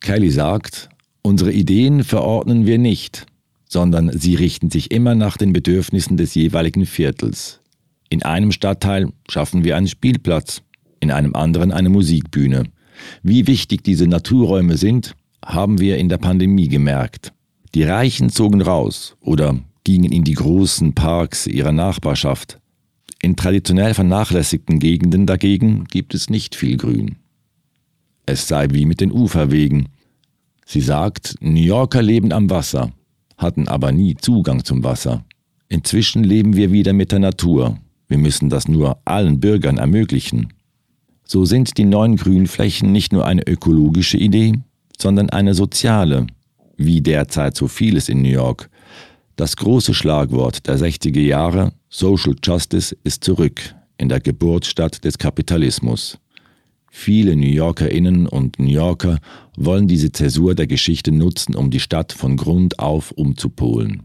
Kelly 0.00 0.30
sagt, 0.30 0.88
unsere 1.22 1.52
Ideen 1.52 2.04
verordnen 2.04 2.66
wir 2.66 2.78
nicht, 2.78 3.26
sondern 3.68 4.10
sie 4.16 4.34
richten 4.34 4.70
sich 4.70 4.90
immer 4.90 5.14
nach 5.14 5.36
den 5.36 5.52
Bedürfnissen 5.52 6.16
des 6.16 6.34
jeweiligen 6.34 6.86
Viertels. 6.86 7.60
In 8.08 8.22
einem 8.22 8.50
Stadtteil 8.50 9.12
schaffen 9.28 9.62
wir 9.62 9.76
einen 9.76 9.86
Spielplatz, 9.86 10.62
in 10.98 11.10
einem 11.10 11.34
anderen 11.34 11.70
eine 11.70 11.88
Musikbühne. 11.88 12.64
Wie 13.22 13.46
wichtig 13.46 13.84
diese 13.84 14.06
Naturräume 14.06 14.76
sind, 14.76 15.14
haben 15.44 15.78
wir 15.80 15.98
in 15.98 16.08
der 16.08 16.18
Pandemie 16.18 16.68
gemerkt. 16.68 17.32
Die 17.74 17.84
Reichen 17.84 18.30
zogen 18.30 18.60
raus 18.60 19.16
oder 19.20 19.58
gingen 19.84 20.10
in 20.12 20.24
die 20.24 20.34
großen 20.34 20.94
Parks 20.94 21.46
ihrer 21.46 21.72
Nachbarschaft. 21.72 22.58
In 23.22 23.36
traditionell 23.36 23.92
vernachlässigten 23.94 24.78
Gegenden 24.78 25.26
dagegen 25.26 25.84
gibt 25.84 26.14
es 26.14 26.30
nicht 26.30 26.54
viel 26.54 26.76
Grün. 26.76 27.16
Es 28.24 28.48
sei 28.48 28.68
wie 28.70 28.86
mit 28.86 29.00
den 29.00 29.12
Uferwegen. 29.12 29.88
Sie 30.64 30.80
sagt, 30.80 31.34
New 31.40 31.60
Yorker 31.60 32.00
leben 32.00 32.32
am 32.32 32.48
Wasser, 32.48 32.92
hatten 33.36 33.68
aber 33.68 33.92
nie 33.92 34.14
Zugang 34.14 34.64
zum 34.64 34.84
Wasser. 34.84 35.24
Inzwischen 35.68 36.24
leben 36.24 36.56
wir 36.56 36.72
wieder 36.72 36.92
mit 36.92 37.12
der 37.12 37.18
Natur. 37.18 37.78
Wir 38.08 38.18
müssen 38.18 38.48
das 38.48 38.68
nur 38.68 38.98
allen 39.04 39.38
Bürgern 39.38 39.78
ermöglichen. 39.78 40.52
So 41.24 41.44
sind 41.44 41.76
die 41.76 41.84
neuen 41.84 42.16
Grünflächen 42.16 42.90
nicht 42.90 43.12
nur 43.12 43.26
eine 43.26 43.46
ökologische 43.46 44.16
Idee, 44.16 44.54
sondern 44.98 45.30
eine 45.30 45.54
soziale, 45.54 46.26
wie 46.76 47.02
derzeit 47.02 47.56
so 47.56 47.68
vieles 47.68 48.08
in 48.08 48.22
New 48.22 48.28
York, 48.28 48.70
das 49.40 49.56
große 49.56 49.94
Schlagwort 49.94 50.66
der 50.66 50.78
60er 50.78 51.18
Jahre, 51.18 51.72
Social 51.88 52.34
Justice, 52.44 52.94
ist 53.04 53.24
zurück 53.24 53.74
in 53.96 54.10
der 54.10 54.20
Geburtsstadt 54.20 55.02
des 55.02 55.16
Kapitalismus. 55.16 56.18
Viele 56.90 57.34
New 57.34 57.46
Yorkerinnen 57.48 58.26
und 58.26 58.58
New 58.58 58.68
Yorker 58.68 59.18
wollen 59.56 59.88
diese 59.88 60.12
Zäsur 60.12 60.54
der 60.54 60.66
Geschichte 60.66 61.10
nutzen, 61.10 61.54
um 61.54 61.70
die 61.70 61.80
Stadt 61.80 62.12
von 62.12 62.36
Grund 62.36 62.78
auf 62.78 63.12
umzupolen. 63.12 64.02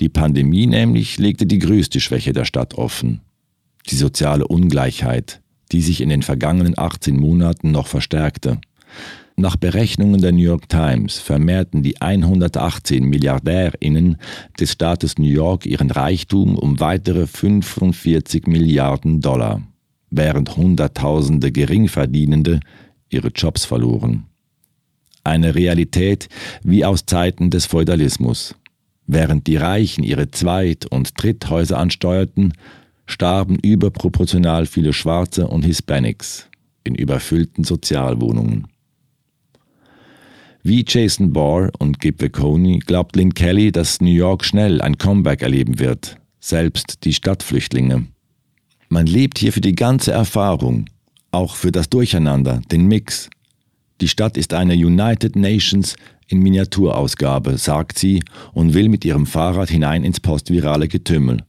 Die 0.00 0.08
Pandemie 0.08 0.66
nämlich 0.66 1.18
legte 1.18 1.44
die 1.44 1.58
größte 1.58 2.00
Schwäche 2.00 2.32
der 2.32 2.46
Stadt 2.46 2.76
offen. 2.76 3.20
Die 3.90 3.96
soziale 3.96 4.48
Ungleichheit, 4.48 5.42
die 5.70 5.82
sich 5.82 6.00
in 6.00 6.08
den 6.08 6.22
vergangenen 6.22 6.78
18 6.78 7.14
Monaten 7.14 7.72
noch 7.72 7.88
verstärkte. 7.88 8.58
Nach 9.38 9.56
Berechnungen 9.56 10.22
der 10.22 10.32
New 10.32 10.44
York 10.44 10.66
Times 10.70 11.18
vermehrten 11.18 11.82
die 11.82 12.00
118 12.00 13.04
Milliardärinnen 13.04 14.16
des 14.58 14.72
Staates 14.72 15.18
New 15.18 15.28
York 15.28 15.66
ihren 15.66 15.90
Reichtum 15.90 16.56
um 16.56 16.80
weitere 16.80 17.26
45 17.26 18.46
Milliarden 18.46 19.20
Dollar, 19.20 19.60
während 20.08 20.56
Hunderttausende 20.56 21.52
Geringverdienende 21.52 22.60
ihre 23.10 23.28
Jobs 23.28 23.66
verloren. 23.66 24.24
Eine 25.22 25.54
Realität 25.54 26.30
wie 26.62 26.86
aus 26.86 27.04
Zeiten 27.04 27.50
des 27.50 27.66
Feudalismus. 27.66 28.54
Während 29.06 29.46
die 29.46 29.56
Reichen 29.56 30.02
ihre 30.02 30.30
Zweit- 30.30 30.86
und 30.86 31.12
Dritthäuser 31.22 31.78
ansteuerten, 31.78 32.54
starben 33.04 33.58
überproportional 33.58 34.64
viele 34.64 34.94
Schwarze 34.94 35.46
und 35.46 35.62
Hispanics 35.66 36.48
in 36.84 36.94
überfüllten 36.94 37.64
Sozialwohnungen. 37.64 38.68
Wie 40.68 40.84
Jason 40.84 41.32
Barr 41.32 41.70
und 41.78 42.00
Gib 42.00 42.20
Veconi 42.20 42.80
glaubt 42.80 43.14
Lynn 43.14 43.34
Kelly, 43.34 43.70
dass 43.70 44.00
New 44.00 44.10
York 44.10 44.44
schnell 44.44 44.80
ein 44.80 44.98
Comeback 44.98 45.42
erleben 45.42 45.78
wird, 45.78 46.16
selbst 46.40 47.04
die 47.04 47.12
Stadtflüchtlinge. 47.12 48.08
Man 48.88 49.06
lebt 49.06 49.38
hier 49.38 49.52
für 49.52 49.60
die 49.60 49.76
ganze 49.76 50.10
Erfahrung, 50.10 50.86
auch 51.30 51.54
für 51.54 51.70
das 51.70 51.88
Durcheinander, 51.88 52.62
den 52.72 52.88
Mix. 52.88 53.30
Die 54.00 54.08
Stadt 54.08 54.36
ist 54.36 54.54
eine 54.54 54.74
United 54.74 55.36
Nations 55.36 55.94
in 56.26 56.40
Miniaturausgabe, 56.40 57.58
sagt 57.58 57.96
sie 57.96 58.24
und 58.52 58.74
will 58.74 58.88
mit 58.88 59.04
ihrem 59.04 59.26
Fahrrad 59.26 59.70
hinein 59.70 60.02
ins 60.02 60.18
postvirale 60.18 60.88
Getümmel. 60.88 61.44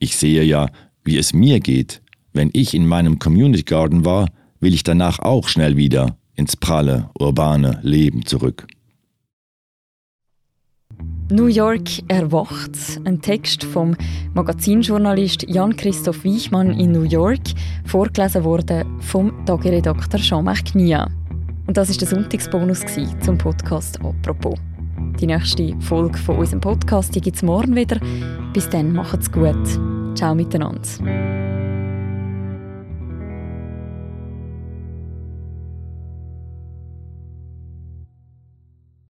Ich 0.00 0.16
sehe 0.16 0.42
ja, 0.42 0.70
wie 1.04 1.18
es 1.18 1.32
mir 1.32 1.60
geht. 1.60 2.02
Wenn 2.32 2.50
ich 2.52 2.74
in 2.74 2.84
meinem 2.88 3.20
Community 3.20 3.62
Garden 3.62 4.04
war, 4.04 4.28
will 4.58 4.74
ich 4.74 4.82
danach 4.82 5.20
auch 5.20 5.46
schnell 5.46 5.76
wieder 5.76 6.16
ins 6.36 6.56
pralle, 6.56 7.10
urbane 7.18 7.80
Leben 7.82 8.24
zurück. 8.24 8.66
New 11.30 11.46
York 11.46 12.08
erwacht. 12.08 13.00
Ein 13.04 13.20
Text 13.20 13.64
vom 13.64 13.96
Magazinjournalist 14.34 15.42
Jan-Christoph 15.48 16.24
Weichmann 16.24 16.78
in 16.78 16.92
New 16.92 17.02
York, 17.02 17.40
vorgelesen 17.84 18.44
wurde 18.44 18.86
vom 19.00 19.44
Tagiredakteur 19.44 20.20
Jean-Marc 20.20 20.76
Nia. 20.76 21.08
Und 21.66 21.76
das 21.76 21.90
ist 21.90 22.00
der 22.00 22.08
Sonntagsbonus 22.08 22.84
zum 23.24 23.38
Podcast 23.38 23.98
«Apropos». 24.04 24.56
Die 25.20 25.26
nächste 25.26 25.74
Folge 25.80 26.18
von 26.18 26.36
unserem 26.36 26.60
Podcast 26.60 27.12
gibt 27.12 27.36
es 27.36 27.42
morgen 27.42 27.74
wieder. 27.74 27.98
Bis 28.52 28.68
dann, 28.68 28.92
macht's 28.92 29.30
gut. 29.32 29.56
Ciao 30.14 30.34
miteinander. 30.34 31.45